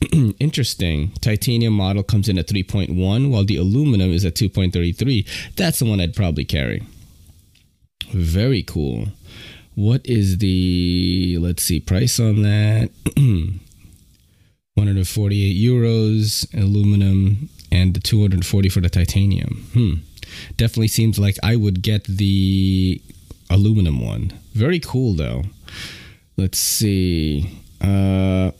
Interesting. 0.38 1.12
Titanium 1.20 1.74
model 1.74 2.02
comes 2.02 2.28
in 2.28 2.38
at 2.38 2.46
3.1, 2.46 3.30
while 3.30 3.44
the 3.44 3.56
aluminum 3.56 4.12
is 4.12 4.24
at 4.24 4.34
2.33. 4.34 5.54
That's 5.56 5.80
the 5.80 5.84
one 5.84 6.00
I'd 6.00 6.14
probably 6.14 6.44
carry. 6.44 6.82
Very 8.12 8.62
cool. 8.62 9.08
What 9.74 10.04
is 10.04 10.38
the 10.38 11.38
let's 11.40 11.62
see 11.62 11.80
price 11.80 12.20
on 12.20 12.42
that? 12.42 12.90
148 14.74 15.56
euros 15.56 16.46
aluminum 16.54 17.48
and 17.70 17.94
the 17.94 18.00
240 18.00 18.68
for 18.68 18.80
the 18.80 18.90
titanium. 18.90 19.66
Hmm. 19.72 19.94
Definitely 20.56 20.88
seems 20.88 21.18
like 21.18 21.36
I 21.42 21.56
would 21.56 21.82
get 21.82 22.04
the 22.04 23.00
aluminum 23.50 24.04
one. 24.04 24.32
Very 24.52 24.80
cool 24.80 25.14
though. 25.14 25.44
Let's 26.36 26.58
see. 26.58 27.50
Uh 27.80 28.50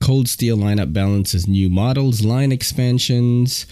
Cold 0.00 0.28
Steel 0.28 0.56
lineup 0.58 0.92
balances 0.92 1.48
new 1.48 1.70
models, 1.70 2.22
line 2.24 2.52
expansions 2.52 3.66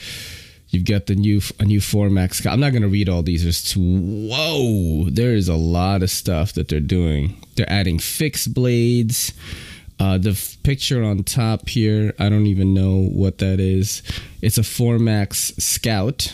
You've 0.73 0.87
got 0.87 1.05
the 1.07 1.15
new 1.15 1.41
a 1.61 1.65
new 1.65 1.81
4-Max. 1.81 2.45
I'm 2.47 2.59
not 2.59 2.71
going 2.73 2.83
to 2.83 2.89
read 2.89 3.09
all 3.09 3.23
these. 3.23 3.43
There's 3.43 3.63
too, 3.63 3.81
whoa, 3.81 5.11
there 5.11 5.35
is 5.35 5.49
a 5.49 5.55
lot 5.55 6.03
of 6.03 6.11
stuff 6.11 6.55
that 6.55 6.69
they're 6.69 6.81
doing. 6.81 7.37
They're 7.55 7.71
adding 7.71 7.99
fixed 7.99 8.55
blades. 8.55 9.35
Uh, 10.01 10.17
the 10.17 10.31
f- 10.31 10.57
picture 10.63 11.05
on 11.05 11.23
top 11.25 11.69
here, 11.69 12.15
I 12.19 12.31
don't 12.31 12.47
even 12.47 12.73
know 12.73 13.03
what 13.03 13.39
that 13.39 13.61
is. 13.61 14.03
It's 14.41 14.57
a 14.57 14.63
4-Max 14.63 15.55
Scout. 15.59 16.33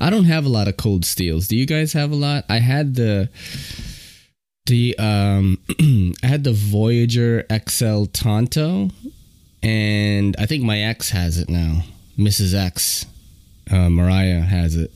I 0.00 0.08
don't 0.08 0.24
have 0.24 0.46
a 0.46 0.48
lot 0.48 0.66
of 0.66 0.78
cold 0.78 1.04
steels. 1.04 1.48
Do 1.48 1.56
you 1.56 1.66
guys 1.66 1.92
have 1.92 2.10
a 2.10 2.16
lot? 2.16 2.44
I 2.48 2.58
had 2.58 2.94
the 2.94 3.28
the 4.66 4.96
um 4.98 5.58
I 6.22 6.26
had 6.26 6.44
the 6.44 6.52
Voyager 6.52 7.44
XL 7.68 8.04
Tonto 8.06 8.90
and 9.62 10.36
I 10.38 10.46
think 10.46 10.64
my 10.64 10.80
ex 10.80 11.10
has 11.10 11.38
it 11.38 11.48
now. 11.48 11.82
Mrs. 12.22 12.54
X, 12.54 13.06
uh, 13.70 13.90
Mariah 13.90 14.40
has 14.40 14.76
it. 14.76 14.92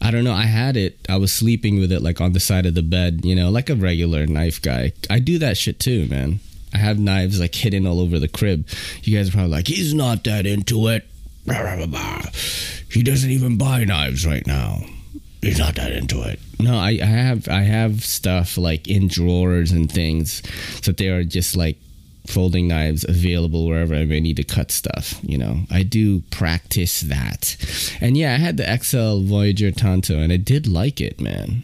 I 0.00 0.10
don't 0.10 0.24
know. 0.24 0.32
I 0.32 0.44
had 0.44 0.76
it. 0.76 0.98
I 1.08 1.16
was 1.16 1.32
sleeping 1.32 1.78
with 1.78 1.92
it 1.92 2.02
like 2.02 2.20
on 2.20 2.32
the 2.32 2.40
side 2.40 2.66
of 2.66 2.74
the 2.74 2.82
bed, 2.82 3.24
you 3.24 3.34
know, 3.34 3.50
like 3.50 3.68
a 3.68 3.74
regular 3.74 4.26
knife 4.26 4.62
guy. 4.62 4.92
I 5.10 5.18
do 5.18 5.38
that 5.38 5.56
shit 5.56 5.78
too, 5.78 6.06
man. 6.06 6.40
I 6.72 6.78
have 6.78 6.98
knives 6.98 7.40
like 7.40 7.54
hidden 7.54 7.86
all 7.86 8.00
over 8.00 8.18
the 8.18 8.28
crib. 8.28 8.66
You 9.02 9.16
guys 9.16 9.28
are 9.28 9.32
probably 9.32 9.50
like, 9.50 9.68
he's 9.68 9.94
not 9.94 10.24
that 10.24 10.46
into 10.46 10.88
it. 10.88 11.06
He 12.90 13.02
doesn't 13.02 13.30
even 13.30 13.58
buy 13.58 13.84
knives 13.84 14.26
right 14.26 14.46
now. 14.46 14.80
He's 15.40 15.58
not 15.58 15.76
that 15.76 15.92
into 15.92 16.22
it. 16.22 16.40
No, 16.58 16.76
I, 16.76 16.98
I 17.00 17.06
have 17.06 17.48
I 17.48 17.62
have 17.62 18.04
stuff 18.04 18.58
like 18.58 18.88
in 18.88 19.06
drawers 19.06 19.70
and 19.70 19.90
things 19.90 20.42
so 20.82 20.90
they 20.90 21.08
are 21.08 21.22
just 21.22 21.56
like 21.56 21.78
folding 22.28 22.68
knives 22.68 23.04
available 23.08 23.66
wherever 23.66 23.94
I 23.94 24.04
may 24.04 24.20
need 24.20 24.36
to 24.36 24.44
cut 24.44 24.70
stuff. 24.70 25.18
You 25.22 25.38
know, 25.38 25.60
I 25.70 25.82
do 25.82 26.20
practice 26.30 27.00
that. 27.02 27.56
And 28.00 28.16
yeah, 28.16 28.34
I 28.34 28.38
had 28.38 28.56
the 28.56 28.78
XL 28.82 29.22
Voyager 29.22 29.70
Tonto 29.70 30.18
and 30.18 30.32
I 30.32 30.36
did 30.36 30.66
like 30.66 31.00
it, 31.00 31.20
man. 31.20 31.62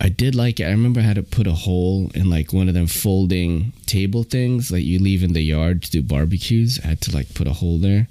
I 0.00 0.08
did 0.08 0.36
like 0.36 0.60
it. 0.60 0.64
I 0.64 0.70
remember 0.70 1.00
I 1.00 1.04
had 1.04 1.16
to 1.16 1.24
put 1.24 1.48
a 1.48 1.52
hole 1.52 2.10
in 2.14 2.30
like 2.30 2.52
one 2.52 2.68
of 2.68 2.74
them 2.74 2.86
folding 2.86 3.72
table 3.86 4.22
things 4.22 4.70
like 4.70 4.84
you 4.84 5.00
leave 5.00 5.24
in 5.24 5.32
the 5.32 5.42
yard 5.42 5.82
to 5.82 5.90
do 5.90 6.02
barbecues. 6.02 6.78
I 6.84 6.88
had 6.88 7.00
to 7.02 7.14
like 7.14 7.34
put 7.34 7.48
a 7.48 7.54
hole 7.54 7.78
there. 7.78 8.06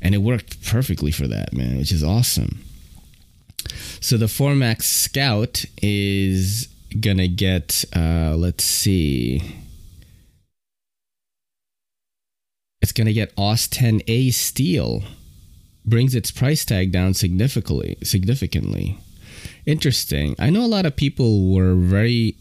And 0.00 0.14
it 0.14 0.18
worked 0.18 0.64
perfectly 0.64 1.10
for 1.10 1.26
that, 1.26 1.52
man, 1.52 1.76
which 1.76 1.90
is 1.90 2.04
awesome. 2.04 2.64
So 4.00 4.16
the 4.16 4.26
4-Max 4.26 4.86
Scout 4.86 5.64
is 5.82 6.68
gonna 7.00 7.28
get 7.28 7.84
uh 7.94 8.34
let's 8.34 8.64
see 8.64 9.42
it's 12.80 12.92
going 12.92 13.06
to 13.06 13.12
get 13.12 13.32
AUS 13.36 13.68
10A 13.68 14.32
steel. 14.32 15.02
Brings 15.84 16.14
its 16.14 16.30
price 16.30 16.64
tag 16.64 16.92
down 16.92 17.14
significantly. 17.14 17.96
Significantly. 18.02 18.98
Interesting. 19.66 20.34
I 20.38 20.50
know 20.50 20.64
a 20.64 20.66
lot 20.66 20.86
of 20.86 20.96
people 20.96 21.52
were 21.52 21.74
very 21.74 22.36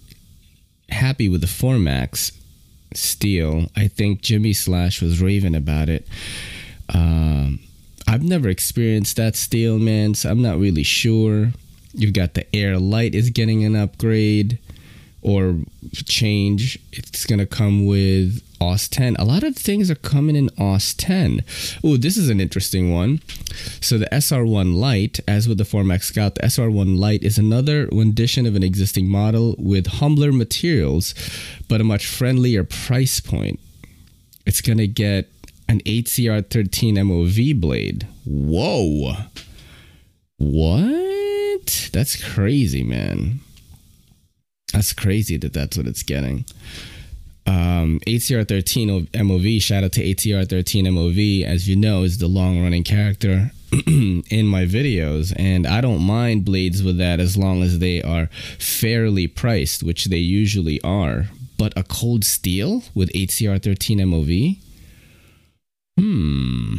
happy 0.90 1.30
with 1.30 1.42
the 1.42 1.48
4-Max 1.48 2.32
steel. 2.94 3.68
I 3.76 3.88
think 3.88 4.22
Jimmy 4.22 4.54
Slash 4.54 5.02
was 5.02 5.22
raving 5.22 5.56
about 5.56 5.90
it. 5.90 6.08
Um, 6.94 7.60
I've 8.08 8.24
never 8.24 8.50
experienced 8.50 9.18
that 9.18 9.36
steel, 9.36 9.80
man, 9.80 10.14
so 10.14 10.30
I'm 10.30 10.42
not 10.42 10.58
really 10.58 10.84
sure. 10.84 11.52
You've 11.94 12.14
got 12.14 12.34
the 12.34 12.56
Air 12.56 12.78
Light 12.78 13.16
is 13.16 13.30
getting 13.30 13.66
an 13.66 13.76
upgrade 13.76 14.60
or 15.22 15.60
change. 15.94 16.80
It's 16.92 17.26
going 17.26 17.40
to 17.40 17.46
come 17.46 17.86
with 17.86 18.42
AUS 18.60 18.88
10. 18.88 19.16
A 19.18 19.26
lot 19.26 19.44
of 19.44 19.56
things 19.56 19.92
are 19.92 19.96
coming 19.96 20.36
in 20.36 20.50
AUS 20.58 20.94
10. 20.94 21.44
Oh, 21.84 21.98
this 21.98 22.18
is 22.18 22.30
an 22.30 22.40
interesting 22.40 22.94
one. 22.94 23.22
So 23.82 23.98
the 23.98 24.08
SR1 24.08 24.76
Lite, 24.76 25.20
as 25.28 25.48
with 25.48 25.58
the 25.58 25.64
4-Max 25.64 26.08
Scout, 26.08 26.36
the 26.36 26.42
SR1 26.42 26.98
Lite 26.98 27.24
is 27.24 27.38
another 27.38 27.88
rendition 27.92 28.46
of 28.46 28.56
an 28.56 28.64
existing 28.64 29.10
model 29.10 29.56
with 29.58 29.88
humbler 29.88 30.32
materials, 30.32 31.14
but 31.68 31.82
a 31.82 31.84
much 31.84 32.06
friendlier 32.06 32.64
price 32.64 33.20
point. 33.20 33.60
It's 34.46 34.62
going 34.62 34.78
to 34.78 34.88
get 34.88 35.30
an 35.68 35.82
8CR13 35.82 36.94
MOV 36.96 37.60
blade. 37.60 38.08
Whoa. 38.26 39.14
What? 40.38 41.90
That's 41.92 42.34
crazy, 42.34 42.84
man. 42.84 43.42
That's 44.74 44.94
crazy 44.94 45.38
that 45.38 45.54
that's 45.54 45.78
what 45.78 45.88
it's 45.88 46.04
getting. 46.04 46.46
Um, 47.46 48.02
8CR13 48.06 49.10
MOV, 49.12 49.62
shout 49.62 49.84
out 49.86 49.94
to 49.94 50.04
8CR13 50.04 50.88
MOV, 50.88 51.46
as 51.46 51.68
you 51.70 51.78
know, 51.78 52.04
is 52.04 52.18
the 52.18 52.28
long 52.28 52.62
running 52.62 52.84
character 52.84 53.52
in 53.88 54.46
my 54.46 54.66
videos. 54.66 55.34
And 55.38 55.66
I 55.66 55.80
don't 55.80 56.02
mind 56.02 56.44
blades 56.44 56.84
with 56.84 56.98
that 56.98 57.22
as 57.22 57.38
long 57.38 57.64
as 57.64 57.80
they 57.80 58.02
are 58.02 58.28
fairly 58.60 59.28
priced, 59.28 59.82
which 59.82 60.06
they 60.06 60.18
usually 60.18 60.82
are. 60.82 61.28
But 61.58 61.74
a 61.78 61.84
cold 61.84 62.26
steel 62.26 62.84
with 62.94 63.12
8CR13 63.14 64.02
MOV? 64.02 64.60
Hmm. 65.98 66.76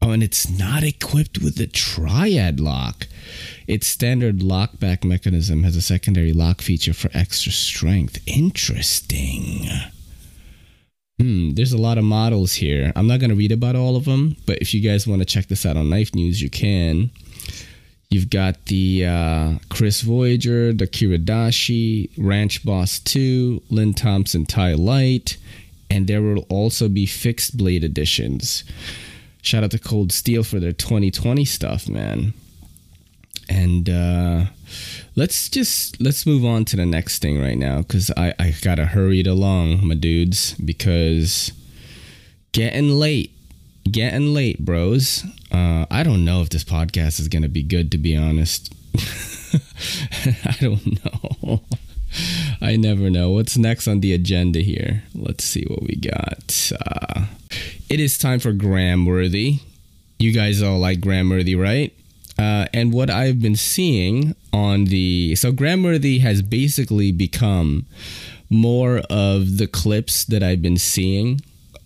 Oh, 0.00 0.12
and 0.12 0.22
it's 0.22 0.48
not 0.48 0.84
equipped 0.84 1.38
with 1.38 1.56
the 1.56 1.66
triad 1.66 2.60
lock. 2.60 3.08
Its 3.66 3.86
standard 3.86 4.38
lockback 4.38 5.04
mechanism 5.04 5.64
has 5.64 5.74
a 5.74 5.82
secondary 5.82 6.32
lock 6.32 6.60
feature 6.62 6.94
for 6.94 7.10
extra 7.12 7.50
strength. 7.50 8.18
Interesting. 8.26 9.68
Hmm, 11.18 11.50
there's 11.54 11.72
a 11.72 11.78
lot 11.78 11.98
of 11.98 12.04
models 12.04 12.54
here. 12.54 12.92
I'm 12.94 13.08
not 13.08 13.18
going 13.18 13.30
to 13.30 13.36
read 13.36 13.50
about 13.50 13.74
all 13.74 13.96
of 13.96 14.04
them, 14.04 14.36
but 14.46 14.58
if 14.58 14.72
you 14.72 14.80
guys 14.80 15.06
want 15.06 15.20
to 15.20 15.26
check 15.26 15.48
this 15.48 15.66
out 15.66 15.76
on 15.76 15.90
Knife 15.90 16.14
News, 16.14 16.40
you 16.40 16.48
can. 16.48 17.10
You've 18.08 18.30
got 18.30 18.66
the 18.66 19.04
uh, 19.04 19.54
Chris 19.68 20.00
Voyager, 20.00 20.72
the 20.72 20.86
Kiridashi, 20.86 22.10
Ranch 22.16 22.64
Boss 22.64 23.00
2, 23.00 23.64
Lynn 23.68 23.94
Thompson 23.94 24.46
Ti-Lite, 24.46 25.36
and 25.90 26.06
there 26.06 26.22
will 26.22 26.46
also 26.48 26.88
be 26.88 27.04
fixed 27.04 27.58
blade 27.58 27.82
editions. 27.82 28.64
Shout 29.48 29.64
out 29.64 29.70
to 29.70 29.78
Cold 29.78 30.12
Steel 30.12 30.44
for 30.44 30.60
their 30.60 30.72
2020 30.72 31.46
stuff, 31.46 31.88
man 31.88 32.34
and 33.48 33.88
uh, 33.88 34.44
let's 35.16 35.48
just 35.48 35.98
let's 36.02 36.26
move 36.26 36.44
on 36.44 36.66
to 36.66 36.76
the 36.76 36.84
next 36.84 37.20
thing 37.22 37.40
right 37.40 37.56
now 37.56 37.78
because 37.78 38.10
I, 38.14 38.34
I 38.38 38.54
gotta 38.60 38.84
hurry 38.84 39.20
it 39.20 39.26
along 39.26 39.86
my 39.86 39.94
dudes 39.94 40.52
because 40.54 41.50
getting 42.52 42.90
late 42.90 43.32
getting 43.90 44.34
late 44.34 44.62
bros 44.62 45.24
uh, 45.50 45.86
i 45.90 46.02
don't 46.02 46.26
know 46.26 46.42
if 46.42 46.50
this 46.50 46.64
podcast 46.64 47.18
is 47.18 47.28
gonna 47.28 47.48
be 47.48 47.62
good 47.62 47.90
to 47.92 47.96
be 47.96 48.14
honest 48.14 48.70
i 50.44 50.56
don't 50.60 51.02
know 51.02 51.62
I 52.60 52.76
never 52.76 53.10
know. 53.10 53.30
What's 53.30 53.56
next 53.56 53.86
on 53.86 54.00
the 54.00 54.12
agenda 54.12 54.60
here? 54.60 55.04
Let's 55.14 55.44
see 55.44 55.64
what 55.68 55.82
we 55.82 55.94
got. 55.94 56.72
Uh, 56.84 57.26
it 57.88 58.00
is 58.00 58.18
time 58.18 58.38
for 58.38 58.52
Gramworthy. 58.52 59.60
You 60.18 60.32
guys 60.32 60.62
all 60.62 60.78
like 60.78 61.00
Gramworthy, 61.00 61.58
right? 61.58 61.92
Uh, 62.38 62.66
and 62.72 62.92
what 62.92 63.10
I've 63.10 63.40
been 63.40 63.56
seeing 63.56 64.34
on 64.52 64.84
the 64.84 65.34
so 65.36 65.52
Gramworthy 65.52 66.20
has 66.20 66.42
basically 66.42 67.10
become 67.10 67.86
more 68.50 68.98
of 69.10 69.58
the 69.58 69.66
clips 69.66 70.24
that 70.26 70.42
I've 70.42 70.62
been 70.62 70.78
seeing 70.78 71.40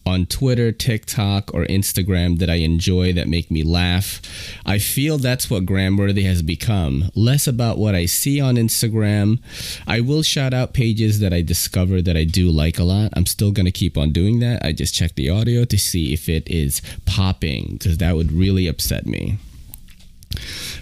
on 0.05 0.27
Twitter, 0.27 0.73
TikTok, 0.73 1.53
or 1.55 1.65
Instagram 1.65 2.38
that 2.38 2.51
I 2.51 2.57
enjoy 2.57 3.12
that 3.15 3.29
make 3.29 3.51
me 3.51 3.62
laugh. 3.62 4.21
I 4.67 4.79
feel 4.79 5.19
that's 5.19 5.51
what 5.51 5.67
Gramworthy 5.67 6.25
has 6.25 6.43
become. 6.43 7.11
Less 7.15 7.47
about 7.47 7.79
what 7.79 7.95
I 7.95 8.07
see 8.07 8.41
on 8.41 8.57
Instagram. 8.57 9.41
I 9.87 10.01
will 10.01 10.23
shout 10.23 10.53
out 10.53 10.75
pages 10.75 11.21
that 11.21 11.33
I 11.33 11.43
discover 11.43 12.03
that 12.03 12.17
I 12.17 12.25
do 12.25 12.51
like 12.51 12.79
a 12.79 12.85
lot. 12.85 13.12
I'm 13.15 13.27
still 13.27 13.53
going 13.53 13.67
to 13.67 13.73
keep 13.73 13.97
on 13.97 14.12
doing 14.12 14.41
that. 14.41 14.65
I 14.65 14.73
just 14.73 14.95
check 14.95 15.15
the 15.15 15.31
audio 15.31 15.65
to 15.65 15.79
see 15.79 16.12
if 16.12 16.29
it 16.29 16.49
is 16.49 16.83
popping 17.07 17.75
because 17.75 17.99
that 17.99 18.17
would 18.17 18.33
really 18.33 18.67
upset 18.67 19.07
me. 19.07 19.38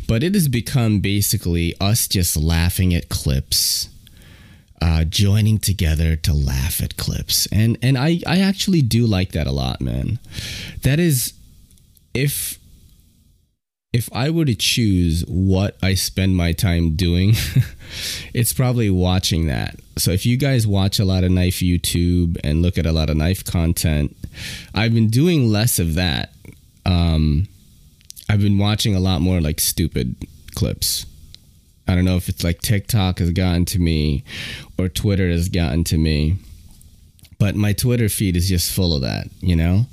But 0.07 0.23
it 0.23 0.35
has 0.35 0.49
become 0.49 1.01
basically 1.01 1.75
us 1.81 2.09
just 2.09 2.37
laughing 2.37 2.95
at 2.95 3.09
clips 3.09 3.89
uh, 4.81 5.05
joining 5.05 5.59
together 5.59 6.17
to 6.17 6.33
laugh 6.33 6.83
at 6.83 6.97
clips, 6.97 7.47
and 7.53 7.79
and 7.83 7.99
I 7.99 8.21
I 8.27 8.41
actually 8.41 8.83
do 8.83 9.07
like 9.07 9.33
that 9.33 9.47
a 9.47 9.53
lot, 9.53 9.81
man. 9.81 10.19
That 10.83 10.99
is, 10.99 11.35
if 12.15 12.59
if 13.93 14.09
I 14.13 14.31
were 14.31 14.45
to 14.45 14.55
choose 14.55 15.25
what 15.27 15.77
I 15.83 15.95
spend 15.95 16.37
my 16.37 16.53
time 16.53 16.95
doing, 16.95 17.35
it's 18.35 18.53
probably 18.53 18.89
watching 18.89 19.47
that. 19.49 19.77
So 19.99 20.13
if 20.13 20.25
you 20.25 20.37
guys 20.37 20.67
watch 20.67 20.99
a 20.99 21.05
lot 21.05 21.25
of 21.25 21.33
knife 21.33 21.57
YouTube 21.57 22.39
and 22.45 22.63
look 22.63 22.79
at 22.79 22.87
a 22.87 22.93
lot 22.93 23.11
of 23.11 23.17
knife 23.17 23.45
content, 23.45 24.17
I've 24.75 24.95
been 24.95 25.11
doing 25.11 25.51
less 25.51 25.79
of 25.79 25.95
that. 25.95 26.33
Um, 26.87 27.49
I've 28.29 28.41
been 28.41 28.59
watching 28.59 28.95
a 28.95 29.01
lot 29.01 29.21
more 29.21 29.41
like 29.41 29.59
stupid 29.59 30.15
clips. 30.55 31.05
I 31.91 31.97
don't 31.97 32.05
know 32.05 32.17
if 32.17 32.29
it's 32.29 32.45
like 32.45 32.61
TikTok 32.61 33.19
has 33.19 33.33
gotten 33.33 33.65
to 33.67 33.81
me 33.81 34.23
or 34.79 34.89
Twitter 34.89 35.29
has 35.29 35.49
gotten 35.49 35.83
to 35.85 35.99
me, 35.99 36.37
but 37.41 37.57
my 37.57 37.73
Twitter 37.73 38.09
feed 38.09 38.37
is 38.37 38.49
just 38.49 38.73
full 38.73 38.95
of 38.95 39.03
that, 39.03 39.27
you 39.41 39.57
know? 39.57 39.87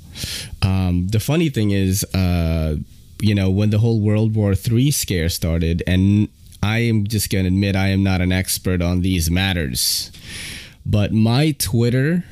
Um, 0.62 1.08
the 1.08 1.18
funny 1.18 1.48
thing 1.48 1.72
is, 1.72 2.04
uh, 2.14 2.76
you 3.20 3.34
know, 3.34 3.50
when 3.50 3.70
the 3.70 3.78
whole 3.78 4.00
World 4.00 4.36
War 4.36 4.54
III 4.54 4.92
scare 4.92 5.28
started, 5.28 5.82
and 5.88 6.28
I 6.62 6.78
am 6.78 7.04
just 7.04 7.30
going 7.30 7.44
to 7.44 7.48
admit 7.48 7.74
I 7.74 7.88
am 7.88 8.04
not 8.04 8.20
an 8.20 8.30
expert 8.30 8.80
on 8.80 9.00
these 9.00 9.28
matters, 9.28 10.12
but 10.86 11.12
my 11.12 11.50
Twitter, 11.50 12.22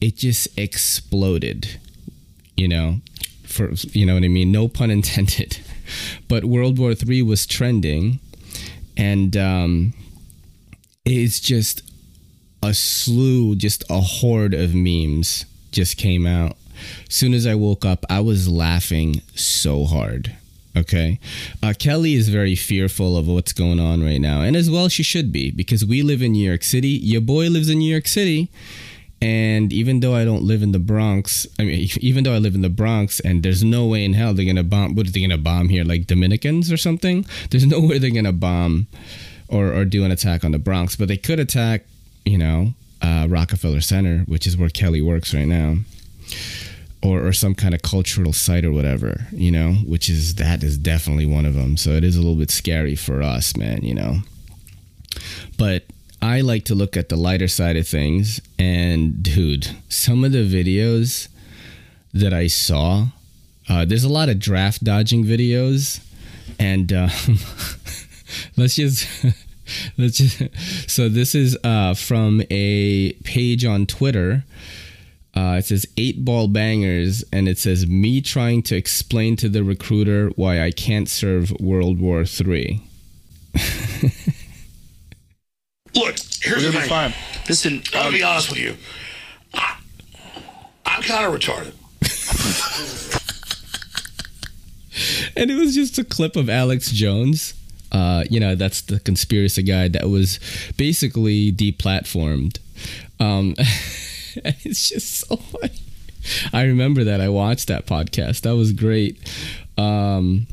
it 0.00 0.16
just 0.16 0.48
exploded, 0.58 1.78
you 2.56 2.66
know? 2.66 3.00
For, 3.44 3.72
you 3.92 4.06
know 4.06 4.14
what 4.14 4.24
I 4.24 4.28
mean? 4.28 4.50
No 4.50 4.68
pun 4.68 4.90
intended. 4.90 5.58
But 6.28 6.44
World 6.44 6.78
War 6.78 6.92
III 6.92 7.20
was 7.20 7.44
trending 7.44 8.18
and 8.96 9.36
um, 9.36 9.94
it's 11.04 11.40
just 11.40 11.82
a 12.62 12.74
slew, 12.74 13.56
just 13.56 13.84
a 13.90 14.00
horde 14.00 14.54
of 14.54 14.74
memes 14.74 15.44
just 15.72 15.96
came 15.96 16.26
out. 16.26 16.56
Soon 17.08 17.34
as 17.34 17.46
I 17.46 17.54
woke 17.54 17.84
up, 17.84 18.04
I 18.08 18.20
was 18.20 18.48
laughing 18.48 19.22
so 19.34 19.84
hard. 19.84 20.36
Okay. 20.76 21.18
Uh, 21.62 21.74
Kelly 21.78 22.14
is 22.14 22.28
very 22.28 22.54
fearful 22.54 23.16
of 23.16 23.26
what's 23.28 23.52
going 23.52 23.78
on 23.78 24.02
right 24.02 24.20
now. 24.20 24.40
And 24.40 24.56
as 24.56 24.70
well, 24.70 24.88
she 24.88 25.02
should 25.02 25.32
be 25.32 25.50
because 25.50 25.84
we 25.84 26.02
live 26.02 26.22
in 26.22 26.32
New 26.32 26.46
York 26.48 26.62
City. 26.62 26.88
Your 26.88 27.20
boy 27.20 27.48
lives 27.48 27.68
in 27.68 27.78
New 27.78 27.90
York 27.90 28.06
City. 28.06 28.48
And 29.22 29.72
even 29.72 30.00
though 30.00 30.16
I 30.16 30.24
don't 30.24 30.42
live 30.42 30.64
in 30.64 30.72
the 30.72 30.80
Bronx, 30.80 31.46
I 31.58 31.62
mean, 31.62 31.88
even 32.00 32.24
though 32.24 32.34
I 32.34 32.38
live 32.38 32.54
in 32.56 32.62
the 32.62 32.68
Bronx, 32.68 33.20
and 33.20 33.42
there's 33.42 33.62
no 33.62 33.86
way 33.86 34.04
in 34.04 34.14
hell 34.14 34.34
they're 34.34 34.44
gonna 34.44 34.64
bomb. 34.64 34.96
What 34.96 35.06
are 35.06 35.10
they 35.10 35.20
gonna 35.20 35.38
bomb 35.38 35.68
here? 35.68 35.84
Like 35.84 36.06
Dominicans 36.06 36.72
or 36.72 36.76
something? 36.76 37.24
There's 37.50 37.66
no 37.74 37.80
way 37.80 37.98
they're 37.98 38.10
gonna 38.10 38.32
bomb 38.32 38.88
or 39.48 39.72
or 39.72 39.84
do 39.84 40.04
an 40.04 40.10
attack 40.10 40.44
on 40.44 40.50
the 40.50 40.58
Bronx. 40.58 40.96
But 40.96 41.08
they 41.08 41.16
could 41.16 41.38
attack, 41.38 41.84
you 42.24 42.36
know, 42.36 42.74
uh, 43.00 43.26
Rockefeller 43.30 43.80
Center, 43.80 44.24
which 44.26 44.46
is 44.46 44.56
where 44.56 44.68
Kelly 44.68 45.02
works 45.02 45.32
right 45.32 45.46
now, 45.46 45.76
or 47.00 47.24
or 47.24 47.32
some 47.32 47.54
kind 47.54 47.74
of 47.74 47.82
cultural 47.82 48.32
site 48.32 48.64
or 48.64 48.72
whatever. 48.72 49.28
You 49.30 49.52
know, 49.52 49.74
which 49.86 50.08
is 50.08 50.34
that 50.36 50.64
is 50.64 50.76
definitely 50.76 51.26
one 51.26 51.46
of 51.46 51.54
them. 51.54 51.76
So 51.76 51.90
it 51.90 52.02
is 52.02 52.16
a 52.16 52.20
little 52.20 52.36
bit 52.36 52.50
scary 52.50 52.96
for 52.96 53.22
us, 53.22 53.56
man. 53.56 53.84
You 53.84 53.94
know, 53.94 54.16
but 55.56 55.84
I 56.22 56.40
like 56.40 56.64
to 56.66 56.74
look 56.76 56.96
at 56.96 57.08
the 57.08 57.16
lighter 57.16 57.48
side 57.48 57.76
of 57.76 57.86
things. 57.88 58.40
And 58.56 59.22
dude, 59.22 59.68
some 59.88 60.22
of 60.22 60.30
the 60.30 60.46
videos 60.48 61.28
that 62.14 62.32
I 62.32 62.46
saw, 62.46 63.08
uh, 63.68 63.84
there's 63.84 64.04
a 64.04 64.08
lot 64.08 64.28
of 64.28 64.38
draft 64.38 64.84
dodging 64.84 65.24
videos, 65.24 66.00
and 66.58 66.92
um, 66.92 67.10
let's 68.56 68.76
just. 68.76 69.08
let's 69.98 70.18
just 70.18 70.42
so 70.90 71.08
this 71.08 71.34
is 71.34 71.56
uh, 71.64 71.94
from 71.94 72.42
a 72.50 73.12
page 73.24 73.64
on 73.64 73.86
Twitter. 73.86 74.44
Uh, 75.34 75.56
it 75.58 75.64
says 75.64 75.86
eight 75.96 76.24
ball 76.24 76.46
bangers, 76.46 77.24
and 77.32 77.48
it 77.48 77.58
says 77.58 77.86
me 77.86 78.20
trying 78.20 78.62
to 78.62 78.76
explain 78.76 79.34
to 79.36 79.48
the 79.48 79.64
recruiter 79.64 80.28
why 80.36 80.62
I 80.62 80.70
can't 80.70 81.08
serve 81.08 81.52
World 81.58 81.98
War 81.98 82.26
Three. 82.26 82.82
Look, 85.94 86.16
here's 86.40 86.62
the 86.62 86.72
thing. 86.72 86.88
Fine. 86.88 87.14
Listen, 87.48 87.82
I'll 87.94 88.08
um, 88.08 88.12
be 88.12 88.22
honest 88.22 88.50
with 88.50 88.58
you. 88.58 88.76
I, 89.54 89.76
I'm 90.86 91.02
kind 91.02 91.26
of 91.26 91.38
retarded. 91.38 91.74
and 95.36 95.50
it 95.50 95.54
was 95.54 95.74
just 95.74 95.98
a 95.98 96.04
clip 96.04 96.36
of 96.36 96.48
Alex 96.48 96.90
Jones. 96.90 97.54
Uh, 97.90 98.24
you 98.30 98.40
know, 98.40 98.54
that's 98.54 98.80
the 98.80 99.00
conspiracy 99.00 99.62
guy 99.62 99.88
that 99.88 100.08
was 100.08 100.40
basically 100.76 101.52
deplatformed. 101.52 102.58
Um, 103.20 103.54
it's 103.58 104.88
just 104.88 105.28
so 105.28 105.36
funny. 105.36 105.78
I 106.52 106.64
remember 106.64 107.04
that. 107.04 107.20
I 107.20 107.28
watched 107.28 107.68
that 107.68 107.86
podcast. 107.86 108.42
That 108.42 108.56
was 108.56 108.72
great. 108.72 109.18
Um, 109.76 110.46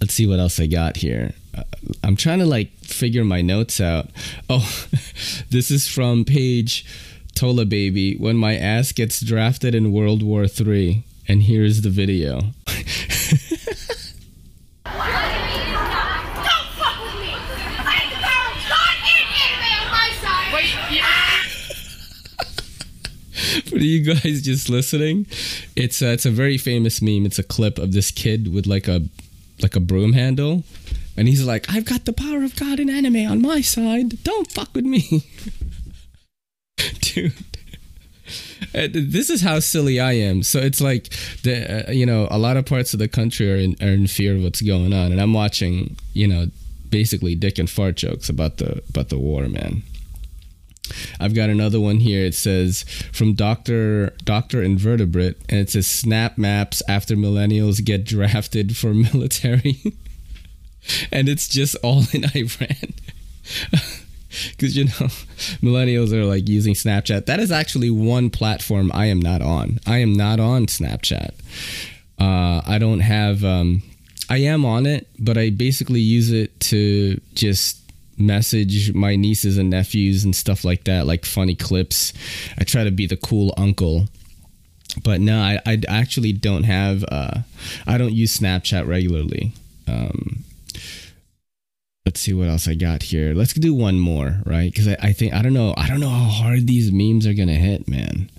let's 0.00 0.14
see 0.14 0.26
what 0.26 0.40
else 0.40 0.58
I 0.58 0.66
got 0.66 0.96
here. 0.96 1.34
Uh, 1.56 1.62
I'm 2.02 2.16
trying 2.16 2.38
to 2.40 2.46
like 2.46 2.70
figure 2.78 3.24
my 3.24 3.42
notes 3.42 3.80
out. 3.80 4.10
Oh, 4.48 4.86
this 5.50 5.70
is 5.70 5.88
from 5.88 6.24
page 6.24 6.84
Tola 7.34 7.64
Baby 7.64 8.16
when 8.16 8.36
my 8.36 8.56
ass 8.56 8.92
gets 8.92 9.20
drafted 9.20 9.74
in 9.74 9.92
World 9.92 10.22
War 10.22 10.46
Three, 10.48 11.04
and 11.28 11.42
here's 11.42 11.82
the 11.82 11.90
video. 11.90 12.40
For 23.66 23.78
you 23.78 24.14
guys 24.14 24.42
just 24.42 24.68
listening, 24.68 25.26
it's 25.74 26.00
uh, 26.02 26.06
it's 26.06 26.26
a 26.26 26.30
very 26.30 26.58
famous 26.58 27.02
meme. 27.02 27.26
It's 27.26 27.38
a 27.38 27.42
clip 27.42 27.78
of 27.78 27.92
this 27.92 28.10
kid 28.10 28.52
with 28.52 28.66
like 28.66 28.88
a 28.88 29.02
like 29.62 29.76
a 29.76 29.80
broom 29.80 30.12
handle 30.12 30.64
and 31.16 31.28
he's 31.28 31.44
like, 31.44 31.66
I've 31.68 31.84
got 31.84 32.04
the 32.04 32.12
power 32.12 32.42
of 32.42 32.56
God 32.56 32.78
and 32.78 32.90
anime 32.90 33.30
on 33.30 33.40
my 33.40 33.60
side. 33.60 34.22
Don't 34.22 34.50
fuck 34.50 34.74
with 34.74 34.84
me. 34.84 35.24
Dude. 37.00 37.32
This 38.72 39.30
is 39.30 39.40
how 39.40 39.60
silly 39.60 39.98
I 40.00 40.12
am. 40.12 40.42
So 40.42 40.58
it's 40.58 40.80
like 40.80 41.08
the 41.42 41.88
uh, 41.88 41.92
you 41.92 42.04
know 42.04 42.28
a 42.30 42.38
lot 42.38 42.56
of 42.56 42.66
parts 42.66 42.92
of 42.92 42.98
the 42.98 43.08
country 43.08 43.50
are 43.50 43.56
in, 43.56 43.76
are 43.80 43.88
in 43.88 44.06
fear 44.06 44.34
of 44.36 44.42
what's 44.42 44.60
going 44.60 44.92
on, 44.92 45.12
and 45.12 45.20
I'm 45.20 45.32
watching 45.32 45.96
you 46.12 46.26
know 46.26 46.46
basically 46.90 47.34
dick 47.34 47.58
and 47.58 47.68
fart 47.68 47.96
jokes 47.96 48.28
about 48.28 48.58
the 48.58 48.82
about 48.88 49.08
the 49.08 49.18
war, 49.18 49.48
man. 49.48 49.82
I've 51.18 51.34
got 51.34 51.50
another 51.50 51.80
one 51.80 51.98
here. 51.98 52.24
It 52.24 52.34
says 52.34 52.84
from 53.12 53.34
Doctor 53.34 54.10
Doctor 54.24 54.62
Invertebrate, 54.62 55.36
and 55.48 55.60
it 55.60 55.70
says 55.70 55.86
snap 55.86 56.36
maps 56.36 56.82
after 56.88 57.16
millennials 57.16 57.84
get 57.84 58.04
drafted 58.14 58.76
for 58.76 58.92
military 58.94 59.94
and 61.12 61.28
it's 61.28 61.48
just 61.48 61.76
all 61.82 62.04
in 62.12 62.24
Iran. 62.34 62.94
Because, 64.50 64.76
you 64.76 64.84
know, 64.84 65.08
millennials 65.62 66.12
are 66.12 66.24
like 66.24 66.48
using 66.48 66.74
Snapchat. 66.74 67.26
That 67.26 67.40
is 67.40 67.50
actually 67.50 67.90
one 67.90 68.30
platform 68.30 68.90
I 68.92 69.06
am 69.06 69.20
not 69.20 69.42
on. 69.42 69.80
I 69.86 69.98
am 69.98 70.12
not 70.12 70.40
on 70.40 70.66
Snapchat. 70.66 71.32
Uh, 72.18 72.62
I 72.66 72.78
don't 72.78 73.00
have, 73.00 73.44
um, 73.44 73.82
I 74.28 74.38
am 74.38 74.64
on 74.64 74.86
it, 74.86 75.08
but 75.18 75.38
I 75.38 75.50
basically 75.50 76.00
use 76.00 76.32
it 76.32 76.58
to 76.60 77.20
just 77.34 77.80
message 78.18 78.94
my 78.94 79.14
nieces 79.14 79.58
and 79.58 79.70
nephews 79.70 80.24
and 80.24 80.34
stuff 80.34 80.64
like 80.64 80.84
that, 80.84 81.06
like 81.06 81.24
funny 81.24 81.54
clips. 81.54 82.12
I 82.58 82.64
try 82.64 82.84
to 82.84 82.90
be 82.90 83.06
the 83.06 83.16
cool 83.16 83.54
uncle. 83.56 84.08
But 85.04 85.20
no, 85.20 85.38
I, 85.38 85.60
I 85.66 85.78
actually 85.88 86.32
don't 86.32 86.62
have, 86.64 87.04
uh, 87.04 87.40
I 87.86 87.98
don't 87.98 88.14
use 88.14 88.38
Snapchat 88.38 88.86
regularly. 88.86 89.52
Um, 89.86 90.44
let's 92.06 92.20
see 92.20 92.32
what 92.32 92.48
else 92.48 92.68
I 92.68 92.74
got 92.74 93.02
here. 93.02 93.34
Let's 93.34 93.52
do 93.52 93.74
one 93.74 93.98
more, 93.98 94.40
right? 94.46 94.72
Because 94.72 94.86
I, 94.88 94.96
I, 95.02 95.12
think 95.12 95.34
I 95.34 95.42
don't 95.42 95.52
know. 95.52 95.74
I 95.76 95.88
don't 95.88 96.00
know 96.00 96.08
how 96.08 96.24
hard 96.24 96.68
these 96.68 96.92
memes 96.92 97.26
are 97.26 97.34
gonna 97.34 97.54
hit, 97.54 97.88
man. 97.88 98.30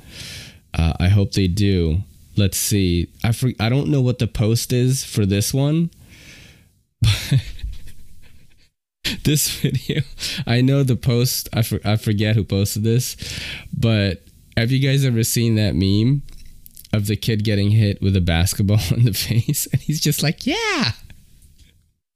Uh, 0.74 0.94
I 1.00 1.10
hope 1.10 1.34
they 1.34 1.48
do. 1.48 2.00
Let's 2.38 2.58
see. 2.58 3.10
I 3.24 3.34
for, 3.34 3.52
I 3.60 3.68
don't 3.68 3.90
know 3.90 4.02
what 4.02 4.20
the 4.20 4.28
post 4.28 4.72
is 4.72 5.04
for 5.04 5.26
this 5.26 5.54
one. 5.54 5.92
this 9.24 9.50
video, 9.60 10.02
I 10.46 10.62
know 10.62 10.84
the 10.84 10.96
post. 10.96 11.50
I 11.52 11.62
for, 11.62 11.80
I 11.84 11.98
forget 11.98 12.36
who 12.36 12.46
posted 12.46 12.84
this, 12.84 13.18
but 13.76 14.24
have 14.56 14.72
you 14.72 14.80
guys 14.80 15.04
ever 15.04 15.24
seen 15.24 15.56
that 15.56 15.76
meme 15.76 16.22
of 16.94 17.08
the 17.08 17.18
kid 17.18 17.44
getting 17.44 17.72
hit 17.72 18.02
with 18.02 18.16
a 18.16 18.22
basketball 18.22 18.80
in 18.92 19.04
the 19.04 19.14
face, 19.14 19.68
and 19.74 19.82
he's 19.82 20.00
just 20.00 20.24
like, 20.24 20.46
"Yeah." 20.48 20.94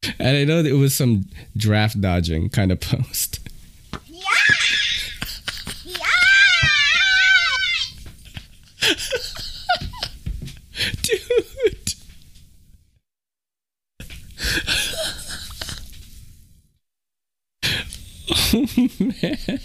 And 0.03 0.35
I 0.35 0.43
know 0.45 0.59
it 0.59 0.73
was 0.73 0.95
some 0.95 1.25
draft 1.55 2.01
dodging 2.01 2.49
kind 2.49 2.71
of 2.71 2.79
post. 2.81 3.39
Yeah! 4.07 4.23
Yeah! 5.85 5.97
Dude. 11.03 11.93
oh 18.53 18.67
man. 18.99 19.59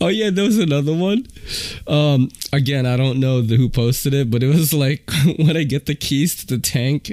Oh 0.00 0.08
yeah, 0.08 0.30
there 0.30 0.44
was 0.44 0.58
another 0.58 0.92
one. 0.92 1.26
Um 1.86 2.28
again, 2.52 2.86
I 2.86 2.96
don't 2.96 3.20
know 3.20 3.40
the, 3.40 3.56
who 3.56 3.68
posted 3.68 4.12
it, 4.14 4.30
but 4.32 4.42
it 4.42 4.48
was 4.48 4.74
like 4.74 5.08
when 5.38 5.56
I 5.56 5.62
get 5.62 5.86
the 5.86 5.94
keys 5.94 6.34
to 6.36 6.46
the 6.46 6.58
tank 6.58 7.12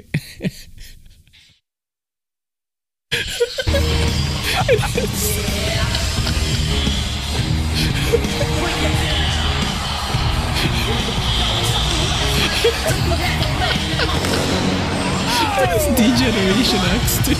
Degeneration 15.94 16.80
X, 16.88 17.18
dude. 17.26 17.36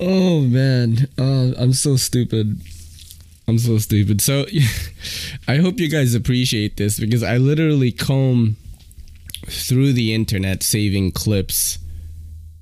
oh 0.00 0.42
man, 0.42 1.08
oh, 1.18 1.54
I'm 1.58 1.72
so 1.72 1.96
stupid. 1.96 2.60
I'm 3.48 3.58
so 3.58 3.78
stupid. 3.78 4.20
So, 4.20 4.46
I 5.48 5.56
hope 5.56 5.80
you 5.80 5.88
guys 5.88 6.14
appreciate 6.14 6.76
this 6.76 7.00
because 7.00 7.24
I 7.24 7.38
literally 7.38 7.90
comb 7.90 8.54
through 9.46 9.94
the 9.94 10.14
internet 10.14 10.62
saving 10.62 11.10
clips 11.10 11.78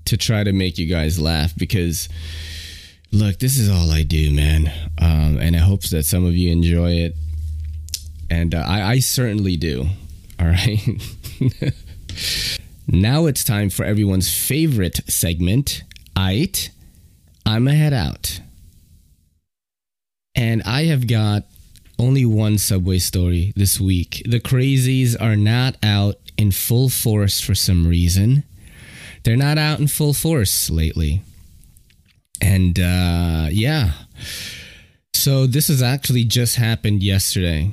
to 0.06 0.16
try 0.16 0.44
to 0.44 0.52
make 0.52 0.78
you 0.78 0.86
guys 0.86 1.20
laugh 1.20 1.52
because 1.56 2.08
look, 3.12 3.38
this 3.38 3.58
is 3.58 3.68
all 3.68 3.90
I 3.90 4.02
do, 4.02 4.30
man. 4.32 4.72
Um, 5.00 5.38
and 5.38 5.56
I 5.56 5.60
hope 5.60 5.82
that 5.88 6.04
some 6.04 6.24
of 6.24 6.36
you 6.36 6.50
enjoy 6.52 6.92
it. 6.92 7.16
And 8.30 8.54
uh, 8.54 8.64
I, 8.66 8.82
I 8.82 8.98
certainly 9.00 9.56
do. 9.56 9.86
All 10.38 10.46
right. 10.46 10.80
now 12.86 13.26
it's 13.26 13.44
time 13.44 13.70
for 13.70 13.84
everyone's 13.84 14.32
favorite 14.32 15.00
segment. 15.10 15.82
It, 16.16 16.70
I'm 17.46 17.66
a 17.66 17.72
head 17.72 17.92
out. 17.92 18.40
And 20.34 20.62
I 20.62 20.84
have 20.84 21.06
got 21.06 21.44
only 21.98 22.24
one 22.24 22.58
subway 22.58 22.98
story 22.98 23.52
this 23.56 23.80
week. 23.80 24.22
The 24.26 24.38
crazies 24.40 25.20
are 25.20 25.36
not 25.36 25.76
out 25.82 26.16
in 26.36 26.52
full 26.52 26.88
force 26.88 27.40
for 27.40 27.54
some 27.54 27.86
reason 27.86 28.44
they're 29.22 29.36
not 29.36 29.58
out 29.58 29.80
in 29.80 29.88
full 29.88 30.14
force 30.14 30.70
lately. 30.70 31.22
And 32.40 32.78
uh, 32.78 33.48
yeah. 33.50 33.92
So 35.14 35.46
this 35.46 35.68
has 35.68 35.82
actually 35.82 36.24
just 36.24 36.56
happened 36.56 37.02
yesterday. 37.02 37.72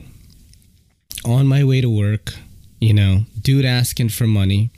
On 1.25 1.47
my 1.47 1.63
way 1.63 1.81
to 1.81 1.89
work, 1.89 2.33
you 2.79 2.93
know, 2.93 3.25
dude 3.41 3.65
asking 3.65 4.09
for 4.09 4.27
money. 4.27 4.69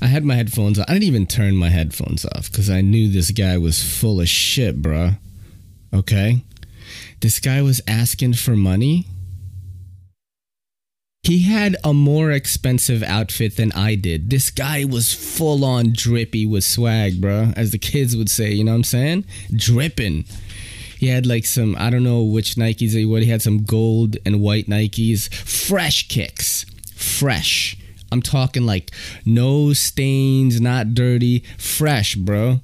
I 0.00 0.06
had 0.06 0.24
my 0.24 0.34
headphones 0.34 0.78
on. 0.78 0.84
I 0.88 0.92
didn't 0.92 1.04
even 1.04 1.26
turn 1.26 1.56
my 1.56 1.70
headphones 1.70 2.26
off 2.26 2.50
because 2.50 2.68
I 2.68 2.80
knew 2.80 3.10
this 3.10 3.30
guy 3.30 3.56
was 3.58 3.82
full 3.82 4.20
of 4.20 4.28
shit, 4.28 4.80
bruh. 4.82 5.18
Okay? 5.94 6.42
This 7.20 7.40
guy 7.40 7.62
was 7.62 7.80
asking 7.86 8.34
for 8.34 8.56
money 8.56 9.06
he 11.22 11.42
had 11.42 11.76
a 11.84 11.94
more 11.94 12.32
expensive 12.32 13.02
outfit 13.04 13.56
than 13.56 13.70
I 13.72 13.94
did. 13.94 14.28
This 14.28 14.50
guy 14.50 14.84
was 14.84 15.14
full 15.14 15.64
on 15.64 15.92
drippy 15.92 16.44
with 16.46 16.64
swag, 16.64 17.20
bro, 17.20 17.52
as 17.56 17.70
the 17.70 17.78
kids 17.78 18.16
would 18.16 18.28
say, 18.28 18.50
you 18.50 18.64
know 18.64 18.72
what 18.72 18.78
I'm 18.78 18.84
saying? 18.84 19.24
Dripping. 19.54 20.24
He 20.98 21.06
had 21.08 21.24
like 21.24 21.44
some, 21.44 21.76
I 21.78 21.90
don't 21.90 22.02
know 22.02 22.24
which 22.24 22.56
Nikes 22.56 22.92
he 22.92 23.04
what 23.04 23.22
he 23.22 23.28
had 23.28 23.40
some 23.42 23.62
gold 23.62 24.16
and 24.26 24.40
white 24.40 24.66
Nikes, 24.66 25.32
fresh 25.32 26.08
kicks. 26.08 26.66
Fresh. 26.96 27.76
I'm 28.10 28.22
talking 28.22 28.66
like 28.66 28.90
no 29.24 29.72
stains, 29.72 30.60
not 30.60 30.92
dirty, 30.92 31.44
fresh, 31.56 32.16
bro. 32.16 32.60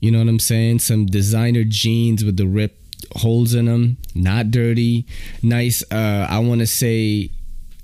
You 0.00 0.10
know 0.10 0.18
what 0.18 0.28
I'm 0.28 0.38
saying? 0.38 0.78
Some 0.80 1.04
designer 1.06 1.64
jeans 1.64 2.24
with 2.24 2.38
the 2.38 2.46
ripped 2.46 3.06
holes 3.16 3.54
in 3.54 3.66
them, 3.66 3.98
not 4.14 4.50
dirty. 4.50 5.06
Nice 5.42 5.82
uh 5.90 6.26
I 6.28 6.38
want 6.38 6.60
to 6.60 6.66
say 6.66 7.30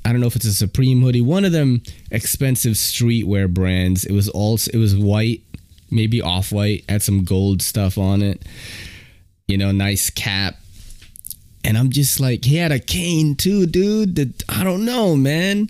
I 0.05 0.13
don't 0.13 0.21
know 0.21 0.27
if 0.27 0.37
it's 0.37 0.47
a 0.47 0.55
Supreme 0.55 1.03
hoodie, 1.03 1.21
one 1.21 1.45
of 1.45 1.53
them 1.53 1.83
expensive 2.11 2.75
streetwear 2.75 3.53
brands. 3.53 4.05
It 4.05 4.13
was 4.13 4.29
all 4.29 4.55
it 4.73 4.79
was 4.79 4.97
white, 4.97 5.43
maybe 5.91 6.23
off 6.23 6.53
white, 6.53 6.85
had 6.89 7.03
some 7.03 7.25
gold 7.25 7.63
stuff 7.63 7.99
on 7.99 8.23
it. 8.23 8.43
You 9.47 9.59
know, 9.59 9.73
nice 9.73 10.11
cap. 10.11 10.57
And 11.63 11.77
I'm 11.77 11.91
just 11.91 12.21
like, 12.21 12.45
he 12.45 12.57
had 12.57 12.73
a 12.73 12.79
cane 12.79 13.35
too, 13.35 13.67
dude. 13.67 14.17
That 14.17 14.43
I 14.49 14.65
don't 14.65 14.85
know, 14.85 15.17
man. 15.17 15.69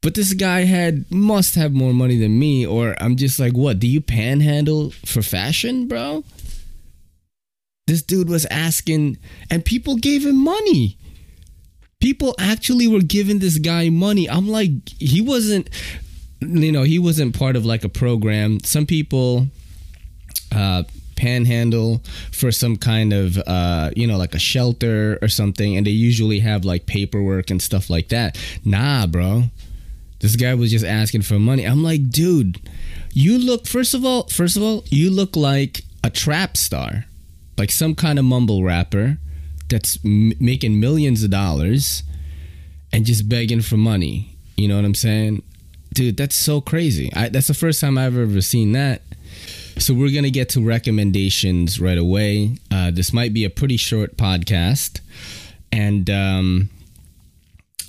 But 0.00 0.14
this 0.16 0.34
guy 0.34 0.64
had 0.64 1.08
must 1.12 1.54
have 1.54 1.72
more 1.72 1.94
money 1.94 2.18
than 2.18 2.38
me, 2.38 2.66
or 2.66 2.96
I'm 3.00 3.14
just 3.14 3.38
like, 3.38 3.52
what? 3.52 3.78
Do 3.78 3.86
you 3.86 4.00
panhandle 4.00 4.90
for 5.06 5.22
fashion, 5.22 5.86
bro? 5.86 6.24
This 7.86 8.02
dude 8.02 8.28
was 8.28 8.46
asking, 8.46 9.18
and 9.48 9.64
people 9.64 9.96
gave 9.96 10.26
him 10.26 10.42
money 10.42 10.98
people 12.02 12.34
actually 12.38 12.88
were 12.88 13.00
giving 13.00 13.38
this 13.38 13.58
guy 13.58 13.88
money. 13.88 14.28
I'm 14.28 14.48
like, 14.48 14.70
he 14.98 15.20
wasn't, 15.20 15.70
you 16.40 16.72
know, 16.72 16.82
he 16.82 16.98
wasn't 16.98 17.38
part 17.38 17.54
of 17.54 17.64
like 17.64 17.84
a 17.84 17.88
program. 17.88 18.58
Some 18.64 18.84
people, 18.84 19.46
uh, 20.54 20.82
panhandle 21.14 22.02
for 22.32 22.50
some 22.50 22.74
kind 22.74 23.12
of 23.12 23.38
uh 23.46 23.90
you 23.94 24.08
know 24.08 24.16
like 24.16 24.34
a 24.34 24.40
shelter 24.40 25.20
or 25.22 25.28
something 25.28 25.76
and 25.76 25.86
they 25.86 25.90
usually 25.90 26.40
have 26.40 26.64
like 26.64 26.84
paperwork 26.86 27.48
and 27.48 27.62
stuff 27.62 27.88
like 27.88 28.08
that. 28.08 28.36
Nah 28.64 29.06
bro. 29.06 29.44
This 30.18 30.34
guy 30.34 30.54
was 30.54 30.72
just 30.72 30.84
asking 30.84 31.22
for 31.22 31.38
money. 31.38 31.64
I'm 31.64 31.84
like 31.84 32.10
dude 32.10 32.58
you 33.12 33.38
look 33.38 33.68
first 33.68 33.94
of 33.94 34.04
all 34.04 34.26
first 34.28 34.56
of 34.56 34.64
all 34.64 34.82
you 34.88 35.10
look 35.10 35.36
like 35.36 35.82
a 36.02 36.10
trap 36.10 36.56
star. 36.56 37.04
Like 37.56 37.70
some 37.70 37.94
kind 37.94 38.18
of 38.18 38.24
mumble 38.24 38.64
rapper 38.64 39.18
that's 39.72 39.98
m- 40.04 40.34
making 40.38 40.78
millions 40.78 41.24
of 41.24 41.30
dollars 41.30 42.02
and 42.92 43.04
just 43.04 43.28
begging 43.28 43.62
for 43.62 43.76
money. 43.76 44.36
You 44.56 44.68
know 44.68 44.76
what 44.76 44.84
I'm 44.84 44.94
saying? 44.94 45.42
Dude, 45.94 46.16
that's 46.16 46.36
so 46.36 46.60
crazy. 46.60 47.12
I, 47.14 47.28
that's 47.30 47.48
the 47.48 47.54
first 47.54 47.80
time 47.80 47.98
I've 47.98 48.16
ever 48.16 48.40
seen 48.40 48.72
that. 48.72 49.02
So 49.78 49.94
we're 49.94 50.12
going 50.12 50.24
to 50.24 50.30
get 50.30 50.50
to 50.50 50.64
recommendations 50.64 51.80
right 51.80 51.98
away. 51.98 52.58
Uh, 52.70 52.90
this 52.90 53.12
might 53.12 53.32
be 53.32 53.44
a 53.44 53.50
pretty 53.50 53.78
short 53.78 54.16
podcast. 54.16 55.00
And 55.72 56.08
um, 56.10 56.68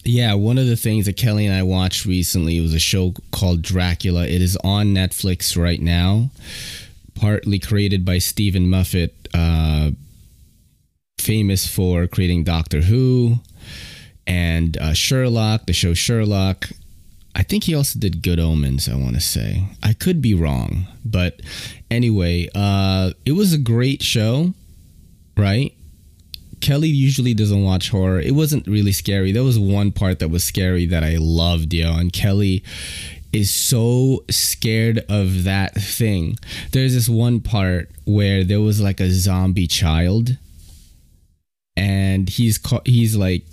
yeah, 0.06 0.34
one 0.34 0.58
of 0.58 0.65
the 0.65 0.78
things 0.78 1.06
that 1.06 1.17
Kelly 1.17 1.46
and 1.46 1.56
I 1.56 1.63
watched 1.63 2.06
recently 2.06 2.60
was 2.62 2.74
a 2.74 2.80
show 2.80 3.13
called 3.32 3.62
Dracula. 3.62 4.26
It 4.26 4.41
is 4.41 4.58
on 4.64 4.88
Netflix 4.88 5.62
right 5.62 5.82
now, 5.82 6.30
partly 7.16 7.60
created 7.60 8.05
by 8.05 8.20
Steven 8.20 8.70
Moffat, 8.70 9.14
uh, 9.34 9.91
famous 11.24 11.65
for 11.65 12.05
creating 12.05 12.43
Doctor 12.43 12.82
Who 12.82 13.36
and 14.28 14.78
uh, 14.78 14.93
Sherlock, 14.93 15.65
the 15.65 15.74
show 15.74 15.93
Sherlock. 15.93 16.69
I 17.36 17.43
think 17.43 17.63
he 17.63 17.74
also 17.74 17.97
did 17.97 18.21
Good 18.21 18.39
Omens, 18.39 18.88
I 18.88 18.95
want 18.95 19.15
to 19.15 19.21
say. 19.21 19.63
I 19.82 19.93
could 19.93 20.21
be 20.21 20.34
wrong. 20.36 20.86
But 21.03 21.41
anyway, 21.89 22.49
uh, 22.53 23.11
it 23.26 23.32
was 23.32 23.53
a 23.53 23.57
great 23.57 24.03
show, 24.03 24.53
right? 25.36 25.74
Kelly 26.61 26.89
usually 26.89 27.34
doesn't 27.34 27.63
watch 27.63 27.89
horror. 27.89 28.19
It 28.19 28.36
wasn't 28.36 28.67
really 28.67 28.91
scary. 28.91 29.32
There 29.32 29.43
was 29.43 29.57
one 29.59 29.91
part 29.91 30.19
that 30.19 30.30
was 30.30 30.43
scary 30.43 30.86
that 30.86 31.03
I 31.03 31.17
loved, 31.19 31.74
yo. 31.74 31.97
And 31.97 32.13
Kelly 32.13 32.63
is 33.34 33.49
so 33.49 34.24
scared 34.30 34.99
of 35.09 35.43
that 35.43 35.74
thing. 35.74 36.38
There's 36.71 36.93
this 36.93 37.09
one 37.09 37.41
part 37.41 37.89
where 38.05 38.43
there 38.43 38.61
was 38.61 38.80
like 38.80 38.99
a 38.99 39.09
zombie 39.09 39.67
child 39.67 40.38
and 41.76 42.30
he's 42.30 42.59
he's 42.86 43.15
like 43.15 43.45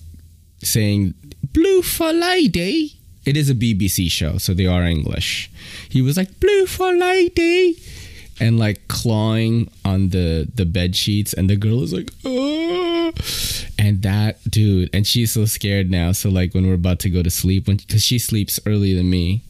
saying 0.62 1.14
bloofer 1.52 2.12
lady 2.12 3.00
it 3.24 3.36
is 3.36 3.50
a 3.50 3.54
BBC 3.54 4.10
show, 4.10 4.38
so 4.38 4.54
they 4.54 4.66
are 4.66 4.82
English. 4.82 5.50
He 5.88 6.00
was 6.00 6.16
like 6.16 6.40
bloofer 6.40 6.92
lady, 6.92 7.78
and 8.40 8.58
like 8.58 8.88
clawing 8.88 9.70
on 9.84 10.08
the 10.08 10.48
the 10.54 10.64
bed 10.64 10.96
sheets, 10.96 11.32
and 11.32 11.48
the 11.48 11.56
girl 11.56 11.82
is 11.82 11.92
like, 11.92 12.10
oh, 12.24 13.12
and 13.78 14.02
that 14.02 14.38
dude, 14.50 14.90
and 14.94 15.06
she's 15.06 15.32
so 15.32 15.44
scared 15.44 15.90
now. 15.90 16.12
So 16.12 16.30
like 16.30 16.54
when 16.54 16.66
we're 16.66 16.74
about 16.74 16.98
to 17.00 17.10
go 17.10 17.22
to 17.22 17.30
sleep, 17.30 17.66
when 17.68 17.76
because 17.76 18.02
she 18.02 18.18
sleeps 18.18 18.58
earlier 18.64 18.96
than 18.96 19.10
me, 19.10 19.42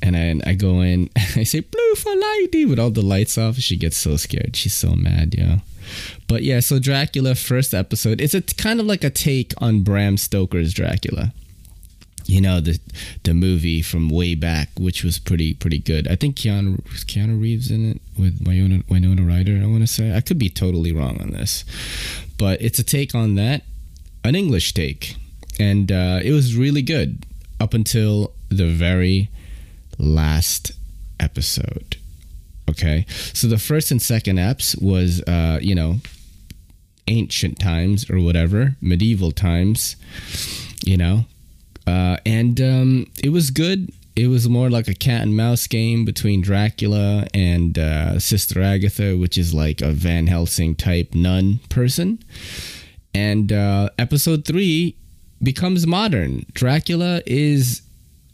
and 0.00 0.16
I, 0.16 0.50
I 0.50 0.54
go 0.54 0.80
in, 0.80 1.10
and 1.14 1.28
I 1.36 1.44
say 1.44 1.60
bloofer 1.60 2.14
lady 2.14 2.64
with 2.64 2.78
all 2.78 2.90
the 2.90 3.02
lights 3.02 3.36
off. 3.36 3.56
She 3.56 3.76
gets 3.76 3.98
so 3.98 4.16
scared. 4.16 4.56
She's 4.56 4.74
so 4.74 4.96
mad, 4.96 5.34
yo. 5.34 5.58
But 6.28 6.42
yeah, 6.42 6.60
so 6.60 6.78
Dracula 6.78 7.34
first 7.34 7.74
episode. 7.74 8.20
It's 8.20 8.34
a 8.34 8.42
kind 8.42 8.80
of 8.80 8.86
like 8.86 9.04
a 9.04 9.10
take 9.10 9.52
on 9.58 9.82
Bram 9.82 10.16
Stoker's 10.16 10.72
Dracula 10.72 11.32
you 12.26 12.40
know 12.40 12.60
the 12.60 12.80
the 13.24 13.34
movie 13.34 13.82
from 13.82 14.08
way 14.08 14.34
back, 14.34 14.68
which 14.78 15.04
was 15.04 15.18
pretty 15.18 15.54
pretty 15.54 15.78
good. 15.78 16.08
I 16.08 16.16
think 16.16 16.36
Keanu 16.36 16.82
Keanu 17.04 17.40
Reeves 17.40 17.70
in 17.70 17.90
it 17.90 18.00
with 18.18 18.42
Winona, 18.46 18.82
Winona 18.88 19.22
Ryder. 19.22 19.60
I 19.62 19.66
want 19.66 19.82
to 19.82 19.86
say 19.86 20.14
I 20.14 20.20
could 20.20 20.38
be 20.38 20.48
totally 20.48 20.92
wrong 20.92 21.20
on 21.20 21.30
this, 21.30 21.64
but 22.38 22.60
it's 22.62 22.78
a 22.78 22.84
take 22.84 23.14
on 23.14 23.34
that, 23.34 23.62
an 24.24 24.34
English 24.34 24.72
take, 24.72 25.16
and 25.58 25.92
uh, 25.92 26.20
it 26.22 26.32
was 26.32 26.56
really 26.56 26.82
good 26.82 27.24
up 27.60 27.74
until 27.74 28.32
the 28.48 28.66
very 28.68 29.28
last 29.98 30.72
episode. 31.20 31.96
Okay, 32.68 33.06
so 33.08 33.46
the 33.46 33.58
first 33.58 33.90
and 33.90 34.00
second 34.00 34.36
eps 34.38 34.80
was 34.80 35.22
uh, 35.22 35.58
you 35.60 35.74
know 35.74 35.96
ancient 37.06 37.58
times 37.58 38.08
or 38.08 38.18
whatever 38.18 38.76
medieval 38.80 39.30
times 39.30 39.94
you 40.82 40.96
know 40.96 41.26
uh, 41.86 42.16
and 42.24 42.60
um, 42.60 43.06
it 43.22 43.30
was 43.30 43.50
good. 43.50 43.92
It 44.16 44.28
was 44.28 44.48
more 44.48 44.70
like 44.70 44.86
a 44.88 44.94
cat 44.94 45.22
and 45.22 45.36
mouse 45.36 45.66
game 45.66 46.04
between 46.04 46.40
Dracula 46.40 47.26
and 47.34 47.78
uh, 47.78 48.18
Sister 48.20 48.62
Agatha, 48.62 49.16
which 49.16 49.36
is 49.36 49.52
like 49.52 49.80
a 49.80 49.90
Van 49.90 50.28
Helsing 50.28 50.76
type 50.76 51.14
nun 51.14 51.60
person. 51.68 52.20
And 53.12 53.52
uh, 53.52 53.90
episode 53.98 54.44
three 54.44 54.96
becomes 55.42 55.86
modern. 55.86 56.46
Dracula 56.52 57.22
is 57.26 57.82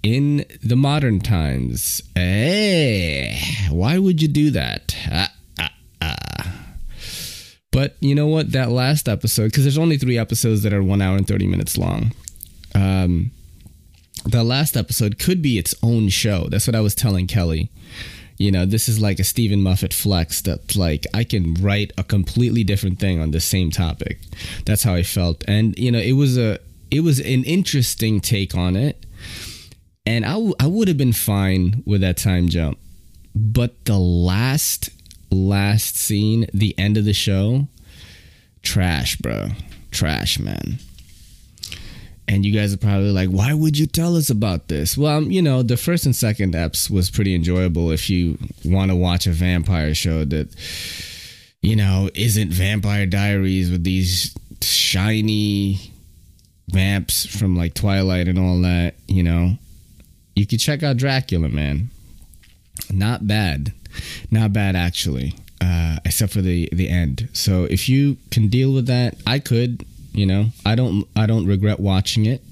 in 0.02 0.44
the 0.62 0.76
modern 0.76 1.20
times. 1.20 2.02
Hey, 2.14 3.38
why 3.70 3.98
would 3.98 4.22
you 4.22 4.28
do 4.28 4.50
that? 4.50 4.96
Ah, 5.10 5.32
ah, 5.58 5.70
ah. 6.02 6.52
But 7.72 7.96
you 8.00 8.14
know 8.14 8.26
what? 8.26 8.52
That 8.52 8.70
last 8.70 9.08
episode, 9.08 9.46
because 9.46 9.64
there's 9.64 9.78
only 9.78 9.98
three 9.98 10.18
episodes 10.18 10.62
that 10.62 10.72
are 10.72 10.82
one 10.82 11.00
hour 11.00 11.16
and 11.16 11.26
30 11.26 11.46
minutes 11.46 11.78
long. 11.78 12.12
Um, 12.74 13.30
the 14.24 14.44
last 14.44 14.76
episode 14.76 15.18
could 15.18 15.40
be 15.40 15.58
its 15.58 15.74
own 15.82 16.08
show. 16.08 16.48
That's 16.48 16.66
what 16.66 16.76
I 16.76 16.80
was 16.80 16.94
telling 16.94 17.26
Kelly. 17.26 17.70
You 18.38 18.50
know, 18.50 18.64
this 18.64 18.88
is 18.88 19.00
like 19.00 19.18
a 19.18 19.24
Steven 19.24 19.60
Moffat 19.62 19.92
flex 19.92 20.40
that 20.42 20.74
like 20.74 21.06
I 21.12 21.24
can 21.24 21.54
write 21.54 21.92
a 21.98 22.04
completely 22.04 22.64
different 22.64 22.98
thing 22.98 23.20
on 23.20 23.32
the 23.32 23.40
same 23.40 23.70
topic. 23.70 24.18
That's 24.64 24.82
how 24.82 24.94
I 24.94 25.02
felt. 25.02 25.44
And 25.46 25.78
you 25.78 25.92
know, 25.92 25.98
it 25.98 26.12
was 26.12 26.38
a 26.38 26.58
it 26.90 27.00
was 27.00 27.18
an 27.18 27.44
interesting 27.44 28.20
take 28.20 28.54
on 28.54 28.76
it. 28.76 29.04
And 30.06 30.24
I, 30.24 30.32
w- 30.32 30.54
I 30.58 30.66
would 30.66 30.88
have 30.88 30.96
been 30.96 31.12
fine 31.12 31.82
with 31.86 32.00
that 32.00 32.16
time 32.16 32.48
jump. 32.48 32.78
But 33.34 33.84
the 33.84 33.98
last 33.98 34.90
last 35.30 35.96
scene, 35.96 36.46
the 36.52 36.76
end 36.76 36.96
of 36.96 37.04
the 37.04 37.12
show, 37.12 37.68
trash, 38.62 39.16
bro. 39.16 39.50
Trash, 39.92 40.38
man 40.38 40.78
and 42.30 42.46
you 42.46 42.52
guys 42.52 42.72
are 42.72 42.78
probably 42.78 43.10
like, 43.10 43.28
why 43.28 43.52
would 43.52 43.76
you 43.76 43.86
tell 43.86 44.14
us 44.16 44.30
about 44.30 44.68
this? 44.68 44.96
Well, 44.96 45.18
um, 45.18 45.32
you 45.32 45.42
know, 45.42 45.64
the 45.64 45.76
first 45.76 46.06
and 46.06 46.14
second 46.14 46.54
eps 46.54 46.88
was 46.88 47.10
pretty 47.10 47.34
enjoyable 47.34 47.90
if 47.90 48.08
you 48.08 48.38
want 48.64 48.92
to 48.92 48.96
watch 48.96 49.26
a 49.26 49.32
vampire 49.32 49.96
show 49.96 50.24
that, 50.26 50.54
you 51.60 51.74
know, 51.74 52.08
isn't 52.14 52.52
Vampire 52.52 53.04
Diaries 53.04 53.68
with 53.68 53.82
these 53.82 54.32
shiny 54.62 55.80
vamps 56.68 57.26
from 57.26 57.56
like 57.56 57.74
Twilight 57.74 58.28
and 58.28 58.38
all 58.38 58.60
that, 58.62 58.94
you 59.08 59.24
know. 59.24 59.58
You 60.34 60.46
could 60.46 60.60
check 60.60 60.82
out 60.82 60.96
Dracula, 60.96 61.48
man. 61.48 61.90
Not 62.90 63.26
bad. 63.26 63.72
Not 64.30 64.52
bad, 64.52 64.76
actually. 64.76 65.34
Uh, 65.60 65.98
except 66.04 66.32
for 66.32 66.40
the 66.40 66.68
the 66.72 66.88
end. 66.88 67.28
So 67.32 67.64
if 67.64 67.88
you 67.88 68.16
can 68.30 68.48
deal 68.48 68.72
with 68.72 68.86
that, 68.86 69.16
I 69.26 69.38
could. 69.38 69.84
You 70.12 70.26
know, 70.26 70.46
I 70.64 70.74
don't 70.74 71.06
I 71.14 71.26
don't 71.26 71.46
regret 71.46 71.78
watching 71.78 72.26
it. 72.26 72.42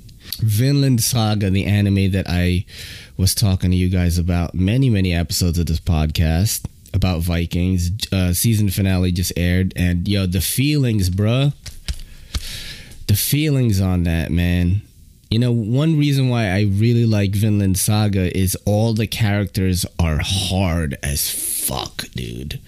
Vinland 0.40 1.02
Saga, 1.02 1.50
the 1.50 1.64
anime 1.64 2.10
that 2.12 2.26
I 2.28 2.66
was 3.16 3.34
talking 3.34 3.70
to 3.70 3.76
you 3.76 3.88
guys 3.88 4.18
about 4.18 4.54
many 4.54 4.90
many 4.90 5.14
episodes 5.14 5.58
of 5.58 5.66
this 5.66 5.80
podcast 5.80 6.66
about 6.92 7.20
Vikings. 7.20 7.90
Uh, 8.12 8.32
season 8.32 8.68
finale 8.68 9.10
just 9.12 9.32
aired, 9.36 9.72
and 9.74 10.06
yo, 10.06 10.26
the 10.26 10.40
feelings, 10.40 11.10
bruh. 11.10 11.52
The 13.06 13.14
feelings 13.14 13.80
on 13.80 14.02
that, 14.04 14.30
man. 14.30 14.82
You 15.30 15.38
know, 15.38 15.52
one 15.52 15.98
reason 15.98 16.30
why 16.30 16.46
I 16.48 16.62
really 16.62 17.04
like 17.04 17.32
Vinland 17.32 17.78
Saga 17.78 18.36
is 18.36 18.56
all 18.64 18.94
the 18.94 19.06
characters 19.06 19.84
are 19.98 20.20
hard 20.22 20.96
as 21.02 21.30
fuck, 21.30 22.10
dude. 22.12 22.60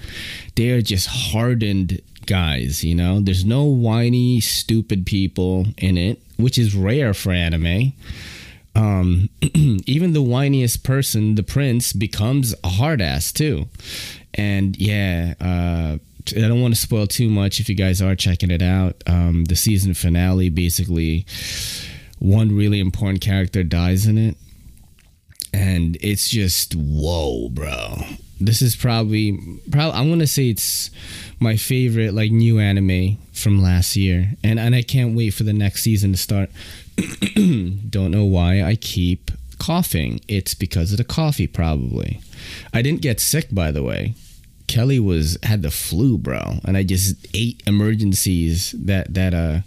They 0.56 0.70
are 0.70 0.82
just 0.82 1.06
hardened 1.06 2.02
guys, 2.26 2.84
you 2.84 2.94
know? 2.94 3.20
There's 3.20 3.44
no 3.44 3.64
whiny, 3.64 4.40
stupid 4.40 5.06
people 5.06 5.66
in 5.78 5.96
it, 5.96 6.20
which 6.36 6.58
is 6.58 6.74
rare 6.76 7.14
for 7.14 7.32
anime. 7.32 7.94
Um, 8.74 9.30
even 9.86 10.12
the 10.12 10.22
whiniest 10.22 10.84
person, 10.84 11.34
the 11.34 11.42
prince, 11.42 11.92
becomes 11.92 12.54
a 12.62 12.68
hard 12.68 13.00
ass 13.00 13.32
too. 13.32 13.68
And 14.34 14.76
yeah, 14.78 15.34
uh, 15.40 15.98
I 16.36 16.48
don't 16.48 16.62
want 16.62 16.74
to 16.74 16.80
spoil 16.80 17.06
too 17.06 17.28
much 17.28 17.58
if 17.58 17.68
you 17.68 17.74
guys 17.74 18.00
are 18.00 18.14
checking 18.14 18.50
it 18.50 18.62
out. 18.62 19.02
Um, 19.06 19.44
the 19.44 19.56
season 19.56 19.94
finale 19.94 20.50
basically, 20.50 21.26
one 22.20 22.56
really 22.56 22.78
important 22.78 23.20
character 23.20 23.64
dies 23.64 24.06
in 24.06 24.16
it. 24.16 24.36
And 25.52 25.96
it's 26.00 26.30
just, 26.30 26.74
whoa, 26.74 27.48
bro 27.48 27.96
this 28.40 28.62
is 28.62 28.74
probably 28.74 29.38
probably 29.70 30.00
I'm 30.00 30.08
gonna 30.08 30.26
say 30.26 30.48
it's 30.48 30.90
my 31.38 31.56
favorite 31.56 32.14
like 32.14 32.32
new 32.32 32.58
anime 32.58 33.18
from 33.32 33.62
last 33.62 33.96
year, 33.96 34.32
and 34.42 34.58
and 34.58 34.74
I 34.74 34.82
can't 34.82 35.14
wait 35.14 35.34
for 35.34 35.44
the 35.44 35.52
next 35.52 35.82
season 35.82 36.12
to 36.12 36.18
start. 36.18 36.50
Don't 37.34 38.10
know 38.10 38.24
why 38.24 38.62
I 38.62 38.76
keep 38.76 39.30
coughing. 39.58 40.20
It's 40.26 40.54
because 40.54 40.92
of 40.92 40.98
the 40.98 41.04
coffee, 41.04 41.46
probably. 41.46 42.20
I 42.72 42.82
didn't 42.82 43.02
get 43.02 43.20
sick, 43.20 43.48
by 43.52 43.70
the 43.70 43.82
way. 43.82 44.14
Kelly 44.66 44.98
was 44.98 45.36
had 45.42 45.62
the 45.62 45.70
flu, 45.70 46.16
bro, 46.16 46.60
and 46.64 46.76
I 46.76 46.82
just 46.82 47.26
ate 47.34 47.62
Emergen-Cs 47.66 48.72
that 48.72 49.12
that 49.12 49.34
uh 49.34 49.60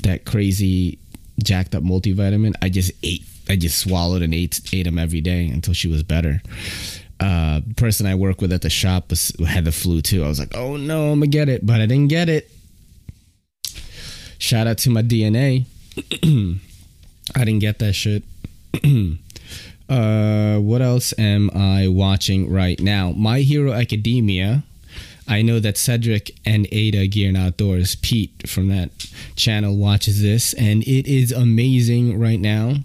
that 0.00 0.26
crazy 0.26 0.98
jacked 1.42 1.74
up 1.74 1.82
multivitamin. 1.82 2.54
I 2.62 2.68
just 2.68 2.92
ate. 3.02 3.24
I 3.48 3.56
just 3.56 3.78
swallowed 3.78 4.22
and 4.22 4.34
ate 4.34 4.60
ate 4.72 4.84
them 4.84 4.98
every 4.98 5.20
day 5.20 5.46
until 5.46 5.74
she 5.74 5.88
was 5.88 6.02
better 6.02 6.40
uh, 7.22 7.60
person 7.76 8.06
I 8.06 8.14
work 8.14 8.40
with 8.40 8.52
at 8.52 8.62
the 8.62 8.70
shop 8.70 9.10
was, 9.10 9.32
had 9.46 9.64
the 9.64 9.72
flu 9.72 10.02
too. 10.02 10.24
I 10.24 10.28
was 10.28 10.38
like, 10.38 10.56
oh 10.56 10.76
no, 10.76 11.12
I'm 11.12 11.20
gonna 11.20 11.28
get 11.28 11.48
it, 11.48 11.64
but 11.64 11.80
I 11.80 11.86
didn't 11.86 12.08
get 12.08 12.28
it. 12.28 12.50
Shout 14.38 14.66
out 14.66 14.78
to 14.78 14.90
my 14.90 15.02
DNA. 15.02 15.66
I 17.36 17.44
didn't 17.44 17.60
get 17.60 17.78
that 17.78 17.92
shit. 17.92 18.24
uh, 19.88 20.58
what 20.58 20.82
else 20.82 21.14
am 21.16 21.50
I 21.54 21.86
watching 21.88 22.50
right 22.50 22.80
now? 22.80 23.12
My 23.12 23.40
Hero 23.40 23.72
Academia. 23.72 24.64
I 25.28 25.42
know 25.42 25.60
that 25.60 25.78
Cedric 25.78 26.32
and 26.44 26.66
Ada 26.72 27.06
Gear 27.06 27.28
and 27.28 27.36
Outdoors, 27.36 27.94
Pete 27.96 28.48
from 28.48 28.68
that 28.68 28.90
channel, 29.36 29.76
watches 29.76 30.20
this, 30.20 30.52
and 30.54 30.82
it 30.82 31.06
is 31.06 31.32
amazing 31.32 32.18
right 32.18 32.40
now 32.40 32.76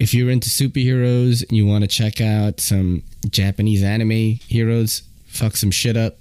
if 0.00 0.14
you're 0.14 0.30
into 0.30 0.48
superheroes 0.48 1.46
and 1.46 1.56
you 1.56 1.66
want 1.66 1.84
to 1.84 1.88
check 1.88 2.20
out 2.22 2.58
some 2.58 3.02
Japanese 3.28 3.82
anime 3.82 4.40
heroes, 4.48 5.02
fuck 5.26 5.56
some 5.56 5.70
shit 5.70 5.96
up. 5.96 6.16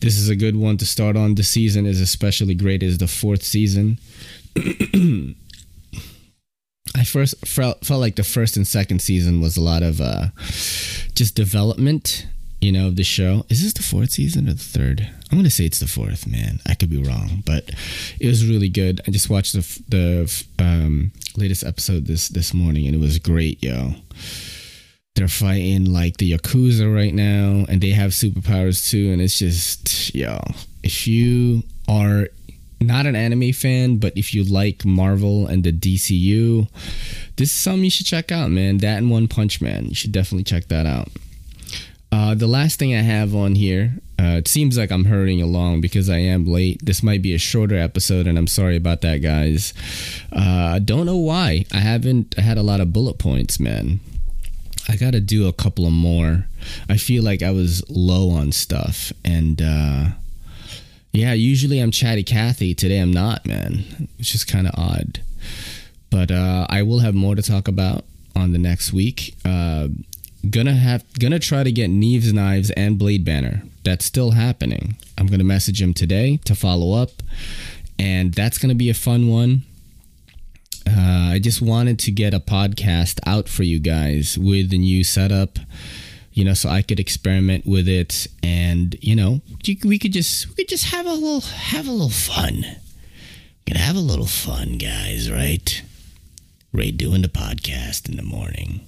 This 0.00 0.18
is 0.18 0.28
a 0.28 0.36
good 0.36 0.54
one 0.54 0.76
to 0.76 0.86
start 0.86 1.16
on. 1.16 1.34
The 1.34 1.42
season 1.42 1.86
is 1.86 2.02
especially 2.02 2.54
great. 2.54 2.82
Is 2.82 2.98
the 2.98 3.08
fourth 3.08 3.42
season. 3.42 3.98
I 6.94 7.04
first 7.04 7.34
felt 7.46 7.84
felt 7.84 8.00
like 8.00 8.16
the 8.16 8.24
first 8.24 8.56
and 8.58 8.66
second 8.66 9.00
season 9.00 9.40
was 9.40 9.56
a 9.56 9.62
lot 9.62 9.82
of 9.82 10.02
uh, 10.02 10.26
just 11.14 11.34
development 11.34 12.26
you 12.60 12.72
know, 12.72 12.88
of 12.88 12.96
the 12.96 13.04
show. 13.04 13.44
Is 13.48 13.62
this 13.62 13.72
the 13.72 13.82
fourth 13.82 14.10
season 14.10 14.48
or 14.48 14.54
the 14.54 14.58
third? 14.58 15.08
I'm 15.30 15.38
gonna 15.38 15.50
say 15.50 15.64
it's 15.64 15.78
the 15.78 15.86
fourth. 15.86 16.26
Man, 16.26 16.60
I 16.66 16.74
could 16.74 16.90
be 16.90 17.02
wrong, 17.02 17.42
but 17.46 17.70
it 18.20 18.26
was 18.26 18.46
really 18.46 18.68
good. 18.68 19.00
I 19.06 19.10
just 19.10 19.30
watched 19.30 19.52
the 19.52 19.82
the 19.88 20.44
um, 20.58 21.12
latest 21.36 21.64
episode 21.64 22.06
this 22.06 22.28
this 22.28 22.52
morning, 22.52 22.86
and 22.86 22.94
it 22.94 23.00
was 23.00 23.18
great, 23.18 23.62
yo. 23.62 23.94
They're 25.14 25.28
fighting 25.28 25.92
like 25.92 26.18
the 26.18 26.32
yakuza 26.32 26.92
right 26.92 27.14
now, 27.14 27.66
and 27.68 27.80
they 27.80 27.90
have 27.90 28.12
superpowers 28.12 28.88
too. 28.88 29.10
And 29.12 29.20
it's 29.20 29.38
just, 29.38 30.14
yo, 30.14 30.38
if 30.84 31.08
you 31.08 31.64
are 31.88 32.28
not 32.80 33.06
an 33.06 33.16
anime 33.16 33.52
fan, 33.52 33.96
but 33.96 34.16
if 34.16 34.32
you 34.32 34.44
like 34.44 34.84
Marvel 34.84 35.48
and 35.48 35.64
the 35.64 35.72
DCU, 35.72 36.68
this 37.36 37.50
is 37.50 37.56
something 37.56 37.84
you 37.84 37.90
should 37.90 38.06
check 38.06 38.30
out, 38.30 38.50
man. 38.50 38.78
That 38.78 38.98
and 38.98 39.10
One 39.10 39.26
Punch 39.26 39.60
Man. 39.60 39.86
You 39.86 39.94
should 39.96 40.12
definitely 40.12 40.44
check 40.44 40.68
that 40.68 40.86
out. 40.86 41.08
Uh, 42.10 42.34
the 42.34 42.46
last 42.46 42.78
thing 42.78 42.94
I 42.94 43.02
have 43.02 43.34
on 43.34 43.54
here, 43.54 43.94
uh, 44.18 44.36
it 44.38 44.48
seems 44.48 44.78
like 44.78 44.90
I'm 44.90 45.04
hurrying 45.04 45.42
along 45.42 45.80
because 45.80 46.08
I 46.08 46.18
am 46.18 46.46
late. 46.46 46.84
This 46.84 47.02
might 47.02 47.22
be 47.22 47.34
a 47.34 47.38
shorter 47.38 47.76
episode, 47.76 48.26
and 48.26 48.38
I'm 48.38 48.46
sorry 48.46 48.76
about 48.76 49.02
that, 49.02 49.18
guys. 49.18 49.74
Uh, 50.32 50.72
I 50.74 50.78
don't 50.78 51.06
know 51.06 51.18
why. 51.18 51.66
I 51.72 51.78
haven't 51.78 52.34
had 52.38 52.58
a 52.58 52.62
lot 52.62 52.80
of 52.80 52.92
bullet 52.92 53.18
points, 53.18 53.60
man. 53.60 54.00
I 54.88 54.96
got 54.96 55.12
to 55.12 55.20
do 55.20 55.46
a 55.46 55.52
couple 55.52 55.86
of 55.86 55.92
more. 55.92 56.46
I 56.88 56.96
feel 56.96 57.22
like 57.22 57.42
I 57.42 57.50
was 57.50 57.88
low 57.90 58.30
on 58.30 58.52
stuff, 58.52 59.12
and 59.24 59.60
uh, 59.60 60.06
yeah, 61.12 61.34
usually 61.34 61.78
I'm 61.78 61.90
chatty 61.90 62.24
Cathy. 62.24 62.74
Today 62.74 62.98
I'm 62.98 63.12
not, 63.12 63.46
man. 63.46 64.08
It's 64.18 64.32
just 64.32 64.48
kind 64.48 64.66
of 64.66 64.74
odd. 64.78 65.20
But 66.10 66.30
uh, 66.30 66.66
I 66.70 66.82
will 66.82 67.00
have 67.00 67.14
more 67.14 67.34
to 67.34 67.42
talk 67.42 67.68
about 67.68 68.04
on 68.34 68.52
the 68.52 68.58
next 68.58 68.92
week. 68.92 69.34
Uh, 69.44 69.88
gonna 70.48 70.74
have 70.74 71.04
gonna 71.18 71.38
try 71.38 71.62
to 71.62 71.72
get 71.72 71.90
Neves 71.90 72.32
Knives 72.32 72.70
and 72.72 72.98
Blade 72.98 73.24
Banner. 73.24 73.62
That's 73.84 74.04
still 74.04 74.32
happening. 74.32 74.96
I'm 75.16 75.26
gonna 75.26 75.44
message 75.44 75.80
him 75.82 75.94
today 75.94 76.38
to 76.44 76.54
follow 76.54 77.00
up, 77.00 77.10
and 77.98 78.32
that's 78.34 78.58
gonna 78.58 78.74
be 78.74 78.90
a 78.90 78.94
fun 78.94 79.28
one. 79.28 79.62
Uh, 80.86 81.32
I 81.34 81.38
just 81.38 81.60
wanted 81.60 81.98
to 82.00 82.10
get 82.10 82.32
a 82.32 82.40
podcast 82.40 83.20
out 83.26 83.48
for 83.48 83.62
you 83.62 83.78
guys 83.78 84.38
with 84.38 84.70
the 84.70 84.78
new 84.78 85.04
setup, 85.04 85.58
you 86.32 86.44
know, 86.44 86.54
so 86.54 86.68
I 86.70 86.82
could 86.82 86.98
experiment 86.98 87.66
with 87.66 87.88
it, 87.88 88.26
and 88.42 88.96
you 89.02 89.14
know, 89.14 89.40
we 89.84 89.98
could 89.98 90.12
just 90.12 90.48
we 90.48 90.54
could 90.54 90.68
just 90.68 90.86
have 90.86 91.06
a 91.06 91.12
little 91.12 91.40
have 91.40 91.86
a 91.86 91.92
little 91.92 92.08
fun. 92.08 92.54
We 92.62 93.72
could 93.72 93.76
have 93.76 93.96
a 93.96 94.00
little 94.00 94.26
fun, 94.26 94.78
guys, 94.78 95.30
right? 95.30 95.82
Ray 96.72 96.90
doing 96.90 97.22
the 97.22 97.28
podcast 97.28 98.08
in 98.08 98.16
the 98.16 98.22
morning. 98.22 98.80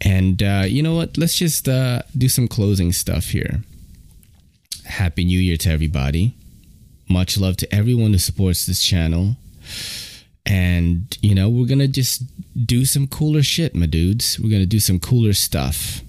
And 0.00 0.42
uh, 0.42 0.64
you 0.66 0.82
know 0.82 0.94
what? 0.94 1.18
Let's 1.18 1.36
just 1.36 1.68
uh, 1.68 2.02
do 2.16 2.28
some 2.28 2.48
closing 2.48 2.92
stuff 2.92 3.26
here. 3.26 3.62
Happy 4.84 5.24
New 5.24 5.40
Year 5.40 5.56
to 5.58 5.70
everybody. 5.70 6.34
Much 7.08 7.38
love 7.38 7.56
to 7.58 7.74
everyone 7.74 8.12
who 8.12 8.18
supports 8.18 8.66
this 8.66 8.82
channel. 8.82 9.36
And, 10.46 11.16
you 11.20 11.34
know, 11.34 11.48
we're 11.48 11.66
going 11.66 11.78
to 11.80 11.88
just 11.88 12.22
do 12.66 12.84
some 12.84 13.06
cooler 13.06 13.42
shit, 13.42 13.74
my 13.74 13.86
dudes. 13.86 14.38
We're 14.38 14.50
going 14.50 14.62
to 14.62 14.66
do 14.66 14.80
some 14.80 14.98
cooler 14.98 15.32
stuff. 15.32 16.02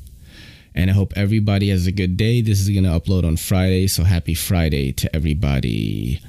And 0.76 0.90
I 0.90 0.94
hope 0.94 1.14
everybody 1.16 1.70
has 1.70 1.88
a 1.88 1.92
good 1.92 2.16
day. 2.16 2.42
This 2.42 2.62
is 2.62 2.70
going 2.70 2.84
to 2.84 2.90
upload 2.90 3.26
on 3.26 3.38
Friday. 3.38 3.88
So 3.88 4.04
happy 4.04 4.34
Friday 4.34 4.94
to 4.94 5.14
everybody. 5.14 6.22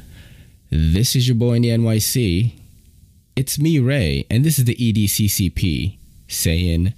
This 0.71 1.15
is 1.15 1.29
your 1.29 1.37
boy 1.37 1.55
in 1.55 1.63
the 1.63 1.69
NYC. 1.69 2.53
It's 3.37 3.59
me, 3.59 3.79
Ray. 3.79 4.27
And 4.31 4.45
this 4.45 4.59
is 4.59 4.65
the 4.65 4.75
EDCCP 4.75 5.99
saying 6.27 6.95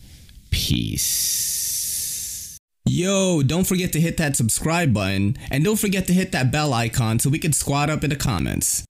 peace. 0.53 2.59
Yo, 2.85 3.43
don't 3.43 3.67
forget 3.67 3.93
to 3.93 4.01
hit 4.01 4.17
that 4.19 4.37
subscribe 4.37 4.95
button 4.95 5.37
and 5.51 5.65
don't 5.65 5.79
forget 5.79 6.07
to 6.07 6.13
hit 6.13 6.33
that 6.33 6.53
bell 6.53 6.73
icon 6.73 7.19
so 7.19 7.31
we 7.31 7.39
can 7.39 7.53
squat 7.53 7.91
up 7.91 8.05
in 8.05 8.11
the 8.11 8.17
comments. 8.17 8.85